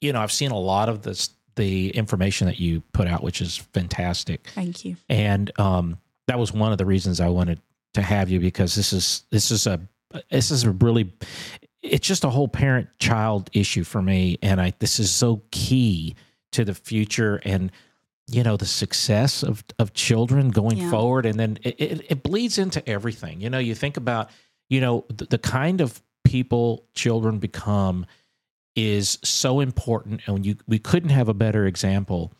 you 0.00 0.12
know, 0.14 0.20
I've 0.20 0.32
seen 0.32 0.52
a 0.52 0.58
lot 0.58 0.88
of 0.88 1.02
this, 1.02 1.30
the 1.56 1.90
information 1.90 2.46
that 2.46 2.58
you 2.58 2.80
put 2.92 3.08
out, 3.08 3.22
which 3.22 3.42
is 3.42 3.56
fantastic. 3.58 4.48
Thank 4.54 4.84
you. 4.86 4.96
and 5.10 5.50
um, 5.60 5.98
that 6.28 6.38
was 6.38 6.52
one 6.52 6.72
of 6.72 6.78
the 6.78 6.86
reasons 6.86 7.20
I 7.20 7.28
wanted 7.28 7.60
to 7.94 8.02
have 8.02 8.30
you 8.30 8.40
because 8.40 8.74
this 8.74 8.92
is 8.92 9.24
this 9.30 9.50
is 9.50 9.66
a 9.66 9.78
this 10.30 10.50
is 10.50 10.64
a 10.64 10.70
really 10.70 11.12
it's 11.88 12.06
just 12.06 12.24
a 12.24 12.30
whole 12.30 12.48
parent 12.48 12.88
child 12.98 13.50
issue 13.52 13.84
for 13.84 14.02
me, 14.02 14.38
and 14.42 14.60
I 14.60 14.72
this 14.78 14.98
is 14.98 15.10
so 15.10 15.42
key 15.50 16.14
to 16.52 16.64
the 16.64 16.74
future 16.74 17.40
and 17.44 17.70
you 18.28 18.42
know 18.42 18.56
the 18.56 18.66
success 18.66 19.42
of 19.42 19.64
of 19.78 19.92
children 19.92 20.50
going 20.50 20.78
Yeah. 20.78 20.90
forward, 20.90 21.26
and 21.26 21.38
then 21.38 21.58
it, 21.62 21.74
it, 21.80 22.06
it 22.10 22.22
bleeds 22.22 22.58
into 22.58 22.86
everything. 22.88 23.40
You 23.40 23.50
know, 23.50 23.58
you 23.58 23.74
think 23.74 23.96
about 23.96 24.30
you 24.68 24.80
know 24.80 25.04
the, 25.08 25.26
the 25.26 25.38
kind 25.38 25.80
of 25.80 26.02
people 26.24 26.84
children 26.94 27.38
become 27.38 28.04
is 28.74 29.18
so 29.22 29.60
important, 29.60 30.22
and 30.26 30.44
you 30.44 30.56
we 30.66 30.78
couldn't 30.78 31.10
have 31.10 31.28
a 31.28 31.34
better 31.34 31.66
example 31.66 32.32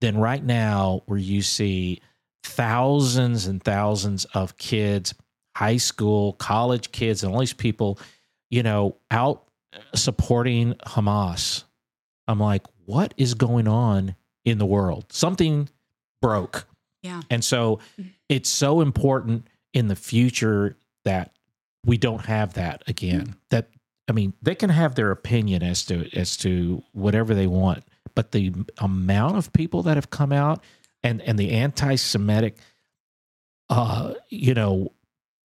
than 0.00 0.18
right 0.18 0.44
now 0.44 1.02
where 1.06 1.18
you 1.18 1.40
see 1.42 2.00
thousands 2.44 3.46
and 3.46 3.62
thousands 3.62 4.24
of 4.26 4.56
kids 4.58 5.14
high 5.56 5.76
school 5.78 6.34
college 6.34 6.92
kids 6.92 7.22
and 7.24 7.32
all 7.32 7.40
these 7.40 7.52
people 7.54 7.98
you 8.50 8.62
know 8.62 8.96
out 9.10 9.44
supporting 9.94 10.74
hamas. 10.86 11.64
I'm 12.28 12.38
like 12.40 12.62
what 12.84 13.14
is 13.16 13.34
going 13.34 13.66
on 13.68 14.14
in 14.44 14.58
the 14.58 14.66
world? 14.66 15.06
Something 15.12 15.68
broke. 16.22 16.66
Yeah. 17.02 17.22
and 17.30 17.44
so 17.44 17.78
Mhm. 17.98 18.10
it's 18.28 18.48
so 18.48 18.80
important 18.80 19.46
in 19.72 19.86
the 19.88 19.94
future 19.96 20.76
that 21.04 21.32
we 21.84 21.98
don't 21.98 22.24
have 22.26 22.54
that 22.54 22.82
again. 22.88 23.36
That 23.50 23.68
i 24.08 24.12
mean 24.12 24.32
they 24.42 24.54
can 24.54 24.70
have 24.70 24.94
their 24.94 25.10
opinion 25.10 25.62
as 25.62 25.84
to 25.86 26.08
as 26.16 26.36
to 26.38 26.82
whatever 26.92 27.34
they 27.34 27.46
want 27.48 27.84
but 28.14 28.30
the 28.32 28.52
amount 28.78 29.36
of 29.36 29.52
people 29.52 29.82
that 29.82 29.96
have 29.96 30.10
come 30.10 30.32
out 30.32 30.62
and 31.02 31.20
and 31.22 31.38
the 31.38 31.50
anti-semitic 31.50 32.56
uh 33.68 34.14
you 34.28 34.54
know 34.54 34.92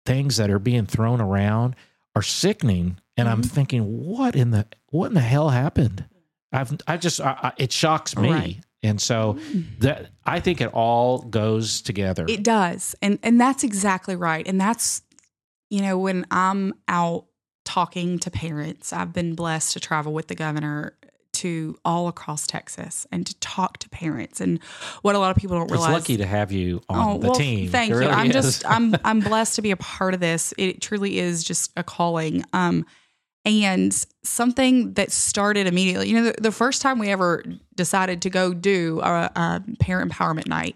things 0.06 0.36
that 0.38 0.50
are 0.50 0.58
being 0.58 0.86
thrown 0.86 1.20
around 1.20 1.76
are 2.16 2.22
sickening 2.22 2.98
and 3.16 3.28
i'm 3.28 3.42
Mhm. 3.42 3.50
thinking 3.50 3.82
what 4.04 4.34
in 4.34 4.50
the 4.50 4.66
what 4.90 5.06
in 5.08 5.14
the 5.14 5.20
hell 5.20 5.50
happened 5.50 6.04
i've 6.52 6.74
i 6.88 6.96
just 6.96 7.20
I, 7.20 7.36
I, 7.42 7.52
it 7.58 7.70
shocks 7.72 8.16
me 8.16 8.30
Right. 8.30 8.60
and 8.82 9.00
so 9.00 9.38
that 9.80 10.10
i 10.24 10.40
think 10.40 10.60
it 10.60 10.70
all 10.72 11.18
goes 11.18 11.82
together 11.82 12.24
It 12.28 12.42
does. 12.42 12.94
And 13.02 13.18
and 13.22 13.40
that's 13.40 13.62
exactly 13.64 14.16
right. 14.16 14.46
And 14.48 14.60
that's 14.60 15.02
you 15.70 15.80
know 15.82 15.98
when 15.98 16.24
I'm 16.30 16.72
out 16.88 17.26
talking 17.64 18.18
to 18.20 18.30
parents, 18.30 18.92
I've 18.92 19.12
been 19.12 19.34
blessed 19.34 19.72
to 19.74 19.80
travel 19.80 20.12
with 20.12 20.28
the 20.28 20.34
governor 20.36 20.96
to 21.36 21.76
all 21.84 22.08
across 22.08 22.46
Texas 22.46 23.06
and 23.10 23.26
to 23.26 23.34
talk 23.40 23.78
to 23.78 23.88
parents. 23.88 24.40
And 24.40 24.62
what 25.02 25.14
a 25.14 25.18
lot 25.18 25.30
of 25.30 25.36
people 25.36 25.56
don't 25.58 25.70
realize. 25.70 25.90
It's 25.96 26.08
lucky 26.08 26.16
to 26.18 26.26
have 26.26 26.52
you 26.52 26.80
on 26.88 27.08
Oh, 27.08 27.18
the 27.18 27.26
well, 27.28 27.36
team. 27.36 27.70
Thank 27.70 27.90
It 27.90 27.94
you. 27.94 28.00
really 28.00 28.12
I'm 28.12 28.26
is. 28.28 28.32
just 28.34 28.66
I'm 28.70 28.94
I'm 29.04 29.20
blessed 29.20 29.56
to 29.56 29.62
be 29.62 29.70
a 29.70 29.76
part 29.76 30.14
of 30.14 30.20
this. 30.20 30.52
It 30.58 30.80
truly 30.80 31.18
is 31.18 31.42
just 31.44 31.72
a 31.76 31.82
calling. 31.82 32.44
Um 32.52 32.84
and 33.44 33.94
something 34.24 34.94
that 34.94 35.12
started 35.12 35.68
immediately. 35.68 36.08
You 36.08 36.16
know, 36.16 36.24
the, 36.32 36.42
the 36.42 36.50
first 36.52 36.82
time 36.82 36.98
we 36.98 37.10
ever 37.10 37.44
decided 37.76 38.20
to 38.22 38.30
go 38.30 38.52
do 38.52 39.00
a, 39.04 39.30
a 39.36 39.62
parent 39.78 40.10
empowerment 40.10 40.48
night, 40.48 40.74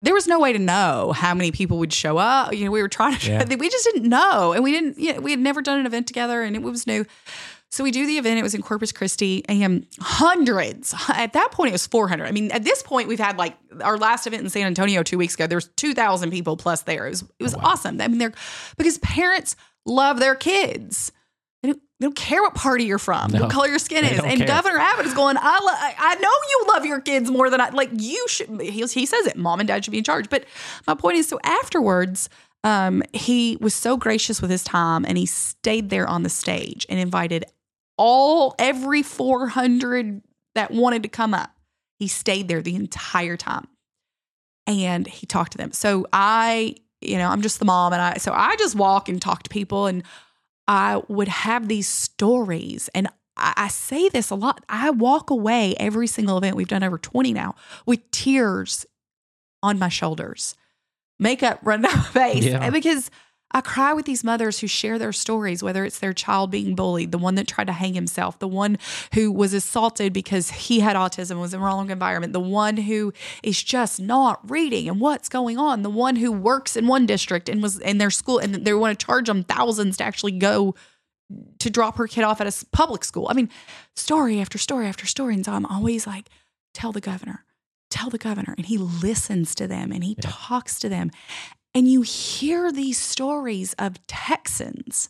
there 0.00 0.14
was 0.14 0.26
no 0.26 0.40
way 0.40 0.52
to 0.54 0.58
know 0.58 1.12
how 1.14 1.34
many 1.34 1.50
people 1.52 1.78
would 1.78 1.92
show 1.92 2.16
up. 2.16 2.54
You 2.54 2.64
know, 2.64 2.70
we 2.70 2.80
were 2.80 2.88
trying 2.88 3.18
to, 3.18 3.30
Yeah. 3.30 3.44
we 3.58 3.68
just 3.68 3.84
didn't 3.92 4.08
know. 4.08 4.52
And 4.54 4.64
we 4.64 4.72
didn't, 4.72 4.98
you 4.98 5.12
know, 5.12 5.20
we 5.20 5.30
had 5.30 5.40
never 5.40 5.60
done 5.60 5.78
an 5.78 5.84
event 5.84 6.06
together 6.06 6.42
and 6.42 6.56
it 6.56 6.62
was 6.62 6.86
new. 6.86 7.04
So 7.74 7.82
we 7.82 7.90
do 7.90 8.06
the 8.06 8.18
event. 8.18 8.38
It 8.38 8.44
was 8.44 8.54
in 8.54 8.62
Corpus 8.62 8.92
Christi 8.92 9.44
and 9.48 9.84
hundreds. 10.00 10.94
At 11.08 11.32
that 11.32 11.50
point, 11.50 11.70
it 11.70 11.72
was 11.72 11.88
400. 11.88 12.24
I 12.24 12.30
mean, 12.30 12.52
at 12.52 12.62
this 12.62 12.84
point, 12.84 13.08
we've 13.08 13.18
had 13.18 13.36
like 13.36 13.56
our 13.82 13.98
last 13.98 14.28
event 14.28 14.44
in 14.44 14.48
San 14.48 14.64
Antonio 14.66 15.02
two 15.02 15.18
weeks 15.18 15.34
ago. 15.34 15.48
There 15.48 15.56
was 15.56 15.66
2,000 15.76 16.30
people 16.30 16.56
plus 16.56 16.82
there. 16.82 17.08
It 17.08 17.10
was, 17.10 17.22
it 17.22 17.42
was 17.42 17.56
Wow. 17.56 17.62
awesome. 17.64 18.00
I 18.00 18.06
mean, 18.06 18.18
they're 18.18 18.32
because 18.78 18.98
parents 18.98 19.56
love 19.84 20.20
their 20.20 20.36
kids. 20.36 21.10
They 21.64 21.70
don't, 21.70 21.82
they 21.98 22.06
don't 22.06 22.14
care 22.14 22.42
what 22.42 22.54
party 22.54 22.84
you're 22.84 23.00
from, 23.00 23.32
No, 23.32 23.40
what 23.40 23.50
color 23.50 23.66
your 23.66 23.80
skin 23.80 24.04
is. 24.04 24.20
And 24.20 24.38
care. 24.38 24.46
Governor 24.46 24.78
Abbott 24.78 25.06
is 25.06 25.14
going, 25.14 25.36
I, 25.36 25.58
lo- 25.58 25.94
I 25.98 26.14
know 26.14 26.30
you 26.30 26.64
love 26.68 26.86
your 26.86 27.00
kids 27.00 27.28
more 27.28 27.50
than 27.50 27.60
I 27.60 27.70
like. 27.70 27.90
You 27.92 28.24
should. 28.28 28.60
He, 28.60 28.82
he 28.86 29.04
says 29.04 29.26
it. 29.26 29.36
Mom 29.36 29.58
and 29.58 29.66
dad 29.66 29.84
should 29.84 29.90
be 29.90 29.98
in 29.98 30.04
charge. 30.04 30.30
But 30.30 30.44
my 30.86 30.94
point 30.94 31.16
is, 31.16 31.26
so 31.26 31.40
afterwards, 31.42 32.28
um, 32.62 33.02
he 33.12 33.58
was 33.60 33.74
so 33.74 33.96
gracious 33.96 34.40
with 34.40 34.52
his 34.52 34.62
time, 34.62 35.04
and 35.04 35.18
he 35.18 35.26
stayed 35.26 35.90
there 35.90 36.06
on 36.06 36.22
the 36.22 36.30
stage 36.30 36.86
and 36.88 37.00
invited 37.00 37.44
all 37.96 38.54
every 38.58 39.02
400 39.02 40.22
that 40.54 40.70
wanted 40.70 41.02
to 41.02 41.08
come 41.08 41.34
up. 41.34 41.50
He 41.98 42.08
stayed 42.08 42.48
there 42.48 42.60
the 42.62 42.74
entire 42.74 43.36
time, 43.36 43.66
and 44.66 45.06
he 45.06 45.26
talked 45.26 45.52
to 45.52 45.58
them. 45.58 45.72
So 45.72 46.06
I, 46.12 46.74
you 47.00 47.18
know, 47.18 47.28
I'm 47.28 47.42
just 47.42 47.58
the 47.58 47.64
mom, 47.64 47.92
and 47.92 48.02
I 48.02 48.14
so 48.14 48.32
I 48.32 48.56
just 48.56 48.74
walk 48.74 49.08
and 49.08 49.22
talk 49.22 49.44
to 49.44 49.50
people, 49.50 49.86
and 49.86 50.02
I 50.66 51.02
would 51.08 51.28
have 51.28 51.68
these 51.68 51.88
stories, 51.88 52.90
and 52.94 53.08
I, 53.36 53.54
I 53.56 53.68
say 53.68 54.08
this 54.08 54.30
a 54.30 54.34
lot. 54.34 54.64
I 54.68 54.90
walk 54.90 55.30
away 55.30 55.74
every 55.78 56.06
single 56.06 56.36
event 56.36 56.56
we've 56.56 56.68
done 56.68 56.82
over 56.82 56.98
20 56.98 57.32
now 57.32 57.54
with 57.86 58.10
tears 58.10 58.86
on 59.62 59.78
my 59.78 59.88
shoulders, 59.88 60.56
makeup 61.18 61.60
run 61.62 61.82
down 61.82 61.96
my 61.96 62.02
face, 62.02 62.44
Yeah. 62.44 62.58
And 62.60 62.72
because 62.72 63.10
I 63.50 63.60
cry 63.60 63.92
with 63.92 64.04
these 64.04 64.24
mothers 64.24 64.58
who 64.58 64.66
share 64.66 64.98
their 64.98 65.12
stories, 65.12 65.62
whether 65.62 65.84
it's 65.84 66.00
their 66.00 66.12
child 66.12 66.50
being 66.50 66.74
bullied, 66.74 67.12
the 67.12 67.18
one 67.18 67.36
that 67.36 67.46
tried 67.46 67.68
to 67.68 67.72
hang 67.72 67.94
himself, 67.94 68.38
the 68.40 68.48
one 68.48 68.78
who 69.14 69.30
was 69.30 69.52
assaulted 69.54 70.12
because 70.12 70.50
he 70.50 70.80
had 70.80 70.96
autism, 70.96 71.40
was 71.40 71.54
in 71.54 71.60
the 71.60 71.64
wrong 71.64 71.90
environment, 71.90 72.32
the 72.32 72.40
one 72.40 72.76
who 72.76 73.12
is 73.44 73.62
just 73.62 74.00
not 74.00 74.40
reading 74.50 74.88
and 74.88 75.00
what's 75.00 75.28
going 75.28 75.56
on, 75.56 75.82
the 75.82 75.90
one 75.90 76.16
who 76.16 76.32
works 76.32 76.76
in 76.76 76.88
one 76.88 77.06
district 77.06 77.48
and 77.48 77.62
was 77.62 77.78
in 77.78 77.98
their 77.98 78.10
school 78.10 78.38
and 78.38 78.54
they 78.54 78.74
want 78.74 78.98
to 78.98 79.06
charge 79.06 79.26
them 79.28 79.44
thousands 79.44 79.98
to 79.98 80.04
actually 80.04 80.32
go 80.32 80.74
to 81.60 81.70
drop 81.70 81.96
her 81.96 82.08
kid 82.08 82.22
off 82.24 82.40
at 82.40 82.46
a 82.46 82.66
public 82.72 83.04
school. 83.04 83.28
I 83.30 83.34
mean, 83.34 83.50
story 83.94 84.40
after 84.40 84.58
story 84.58 84.86
after 84.86 85.06
story. 85.06 85.34
And 85.34 85.44
so 85.44 85.52
I'm 85.52 85.66
always 85.66 86.06
like, 86.08 86.28
tell 86.74 86.90
the 86.92 87.00
governor, 87.00 87.44
tell 87.88 88.10
the 88.10 88.18
governor. 88.18 88.54
And 88.56 88.66
he 88.66 88.78
listens 88.78 89.54
to 89.54 89.68
them 89.68 89.92
and 89.92 90.02
he 90.02 90.16
Yeah. 90.22 90.28
talks 90.30 90.78
to 90.80 90.88
them. 90.88 91.10
And 91.74 91.90
you 91.90 92.02
hear 92.02 92.70
these 92.70 92.98
stories 92.98 93.74
of 93.78 94.06
Texans 94.06 95.08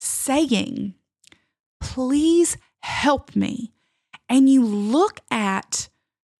saying, 0.00 0.94
please 1.80 2.58
help 2.80 3.34
me. 3.34 3.72
And 4.28 4.48
you 4.48 4.64
look 4.64 5.20
at, 5.30 5.88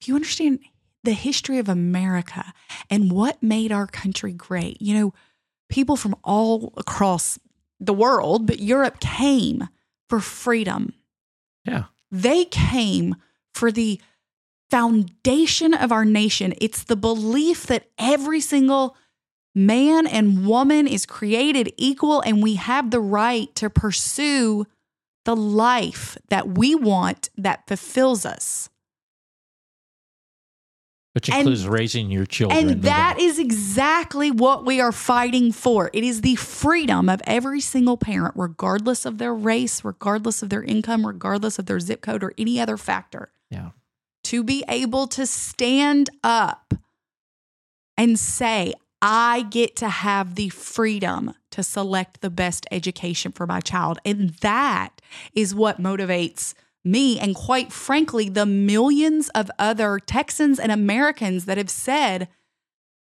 if 0.01 0.09
you 0.09 0.15
understand 0.15 0.61
the 1.05 1.13
history 1.13 1.59
of 1.59 1.69
America 1.69 2.53
and 2.91 3.11
what 3.11 3.43
made 3.43 3.73
our 3.73 3.87
country 3.87 4.33
great, 4.33 4.81
you 4.83 4.95
know, 4.95 5.15
people 5.69 5.97
from 5.97 6.15
all 6.23 6.75
across 6.77 7.39
the 7.81 7.95
world, 7.95 8.47
but 8.47 8.61
Europe 8.61 9.01
came 9.01 9.69
for 10.09 10.21
freedom. 10.21 10.93
Yeah. 11.65 11.85
They 12.11 12.45
came 12.45 13.17
for 13.55 13.73
the 13.73 14.01
foundation 14.71 15.75
of 15.75 15.91
our 15.93 16.05
nation. 16.05 16.55
It's 16.61 16.85
the 16.85 16.97
belief 16.97 17.67
that 17.67 17.91
every 17.99 18.41
single 18.41 18.97
man 19.55 20.07
and 20.07 20.47
woman 20.47 20.87
is 20.87 21.07
created 21.07 21.73
equal 21.77 22.21
and 22.23 22.43
we 22.43 22.55
have 22.55 22.91
the 22.91 23.01
right 23.01 23.55
to 23.55 23.69
pursue 23.69 24.67
the 25.25 25.37
life 25.37 26.17
that 26.29 26.49
we 26.57 26.75
want 26.75 27.31
that 27.37 27.67
fulfills 27.67 28.27
us. 28.27 28.69
Which 31.15 31.29
And- 31.29 31.41
includes 31.41 31.69
raising 31.69 32.11
your 32.11 32.25
children. 32.25 32.71
And 32.71 32.83
that 32.85 33.19
is 33.21 33.39
exactly 33.39 34.31
what 34.31 34.65
we 34.65 34.81
are 34.81 34.93
fighting 34.93 35.53
for. 35.53 35.91
It 35.93 36.05
is 36.05 36.23
the 36.23 36.37
freedom 36.37 37.11
of 37.11 37.21
every 37.25 37.61
single 37.61 37.99
parent, 37.99 38.35
regardless 38.35 39.05
of 39.05 39.19
their 39.19 39.35
race, 39.35 39.85
regardless 39.85 40.43
of 40.43 40.49
their 40.49 40.63
income, 40.63 41.07
regardless 41.07 41.59
of 41.59 41.67
their 41.67 41.81
zip 41.81 42.01
code 42.01 42.25
or 42.25 42.33
any 42.39 42.59
other 42.59 42.79
factor, 42.79 43.31
yeah. 43.51 43.73
to 44.25 44.43
be 44.43 44.65
able 44.69 45.07
to 45.09 45.27
stand 45.27 46.09
up 46.25 46.73
and 47.99 48.19
say, 48.19 48.73
I 49.03 49.43
get 49.51 49.75
to 49.77 49.89
have 49.89 50.37
the 50.37 50.49
freedom 50.51 51.35
to 51.51 51.63
select 51.63 52.21
the 52.21 52.31
best 52.31 52.67
education 52.71 53.33
for 53.33 53.47
my 53.47 53.61
child. 53.61 53.99
And 54.05 54.31
that 54.41 55.03
is 55.35 55.55
what 55.55 55.83
motivates 55.83 56.55
me 56.85 57.19
and, 57.19 57.35
quite 57.35 57.73
frankly, 57.73 58.29
the 58.29 58.47
millions 58.47 59.29
of 59.31 59.51
other 59.59 59.99
Texans 59.99 60.59
and 60.59 60.73
Americans 60.73 61.45
that 61.45 61.59
have 61.59 61.71
said, 61.71 62.29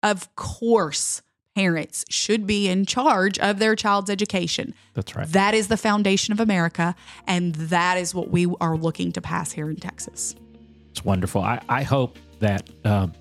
of 0.03 0.35
course, 0.37 1.23
parents 1.57 2.05
should 2.09 2.47
be 2.47 2.69
in 2.69 2.87
charge 2.87 3.39
of 3.39 3.59
their 3.61 3.77
child's 3.77 4.11
education. 4.11 4.75
That's 4.95 5.15
right. 5.15 5.29
That 5.29 5.55
is 5.55 5.69
the 5.69 5.77
foundation 5.77 6.33
of 6.33 6.41
America. 6.41 6.97
And 7.27 7.55
that 7.55 7.99
is 7.99 8.15
what 8.15 8.31
we 8.31 8.53
are 8.61 8.77
looking 8.77 9.13
to 9.13 9.21
pass 9.21 9.53
here 9.53 9.71
in 9.71 9.77
Texas. 9.77 10.35
It's 10.91 11.05
wonderful. 11.05 11.43
I, 11.43 11.61
I 11.69 11.83
hope 11.83 12.19
that 12.41 12.69
um, 12.85 13.13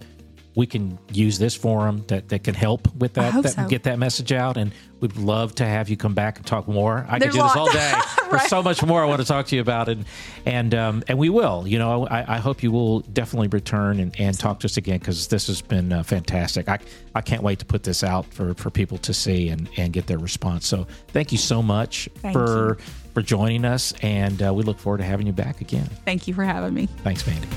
we 0.55 0.67
can 0.67 0.99
use 1.11 1.39
this 1.39 1.55
forum 1.55 2.03
that, 2.07 2.29
that 2.29 2.43
can 2.43 2.53
help 2.53 2.93
with 2.95 3.13
that, 3.13 3.41
that 3.41 3.49
so. 3.49 3.67
get 3.67 3.83
that 3.83 3.97
message 3.97 4.31
out. 4.31 4.55
And 4.55 4.71
we'd 4.99 5.17
love 5.17 5.55
to 5.55 5.65
have 5.65 5.89
you 5.89 5.97
come 5.97 6.13
back 6.13 6.37
and 6.37 6.45
talk 6.45 6.67
more. 6.67 7.05
I 7.09 7.17
There's 7.17 7.33
could 7.33 7.39
do 7.39 7.43
this 7.43 7.55
all 7.55 7.71
day. 7.71 7.93
There's 8.29 8.47
so 8.47 8.61
much 8.61 8.83
more 8.83 9.03
I 9.03 9.05
want 9.05 9.21
to 9.21 9.27
talk 9.27 9.47
to 9.47 9.55
you 9.55 9.61
about, 9.61 9.89
and 9.89 10.05
and 10.45 10.73
um, 10.73 11.03
and 11.07 11.17
we 11.17 11.29
will. 11.29 11.67
You 11.67 11.79
know, 11.79 12.07
I, 12.07 12.35
I 12.35 12.37
hope 12.39 12.63
you 12.63 12.71
will 12.71 13.01
definitely 13.01 13.47
return 13.47 13.99
and, 13.99 14.15
and 14.19 14.37
talk 14.37 14.59
to 14.61 14.65
us 14.65 14.77
again 14.77 14.99
because 14.99 15.27
this 15.27 15.47
has 15.47 15.61
been 15.61 15.91
uh, 15.91 16.03
fantastic. 16.03 16.69
I 16.69 16.79
I 17.13 17.21
can't 17.21 17.43
wait 17.43 17.59
to 17.59 17.65
put 17.65 17.83
this 17.83 18.03
out 18.03 18.25
for 18.33 18.53
for 18.55 18.69
people 18.69 18.97
to 18.99 19.13
see 19.13 19.49
and 19.49 19.69
and 19.77 19.91
get 19.91 20.07
their 20.07 20.19
response. 20.19 20.67
So 20.67 20.87
thank 21.09 21.31
you 21.31 21.37
so 21.37 21.61
much 21.61 22.09
Thank 22.15 22.33
for 22.33 22.77
for 23.13 23.21
joining 23.21 23.65
us, 23.65 23.93
and 24.01 24.41
uh, 24.41 24.53
we 24.53 24.63
look 24.63 24.79
forward 24.79 24.99
to 24.99 25.03
having 25.03 25.27
you 25.27 25.33
back 25.33 25.61
again. 25.61 25.89
Thank 26.05 26.27
you 26.27 26.33
for 26.33 26.43
having 26.43 26.73
me. 26.73 26.87
Thanks, 27.03 27.25
Mandy. 27.27 27.47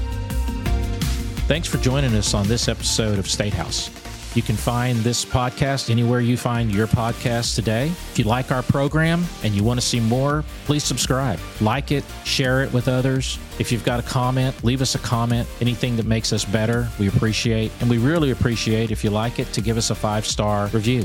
Thanks 1.47 1.69
for 1.69 1.79
joining 1.79 2.13
us 2.17 2.35
on 2.35 2.49
this 2.49 2.67
episode 2.67 3.21
of 3.21 3.31
State 3.31 3.55
House. 3.55 3.89
You 4.35 4.43
can 4.43 4.57
find 4.57 4.99
this 4.99 5.25
podcast 5.25 5.91
anywhere 5.91 6.21
you 6.21 6.37
find 6.37 6.73
your 6.73 6.89
podcast 6.89 7.55
today. 7.55 7.87
If 7.87 8.19
you 8.19 8.25
like 8.25 8.51
our 8.51 8.65
program 8.65 9.25
and 9.45 9.55
you 9.55 9.63
want 9.63 9.79
to 9.81 9.87
see 9.87 10.01
more, 10.01 10.45
please 10.65 10.83
subscribe, 10.83 11.39
like 11.61 11.93
it, 11.93 12.05
share 12.25 12.65
it 12.65 12.73
with 12.73 12.89
others. 12.89 13.39
If 13.61 13.71
you've 13.71 13.85
got 13.85 14.01
a 14.01 14.03
comment, 14.03 14.65
leave 14.65 14.83
us 14.83 14.97
a 14.97 14.99
comment. 14.99 15.49
Anything 15.61 15.95
that 15.97 16.05
makes 16.05 16.33
us 16.33 16.45
better, 16.45 16.89
we 16.99 17.07
appreciate. 17.07 17.71
And 17.81 17.89
we 17.89 17.99
really 17.99 18.33
appreciate 18.33 18.91
if 18.91 19.05
you 19.05 19.11
like 19.11 19.39
it 19.39 19.53
to 19.53 19.61
give 19.61 19.77
us 19.77 19.91
a 19.91 19.95
five 19.95 20.27
star 20.27 20.67
review. 20.67 21.03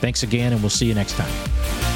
Thanks 0.00 0.22
again, 0.22 0.54
and 0.54 0.62
we'll 0.62 0.70
see 0.70 0.86
you 0.86 0.94
next 0.94 1.16
time. 1.16 1.95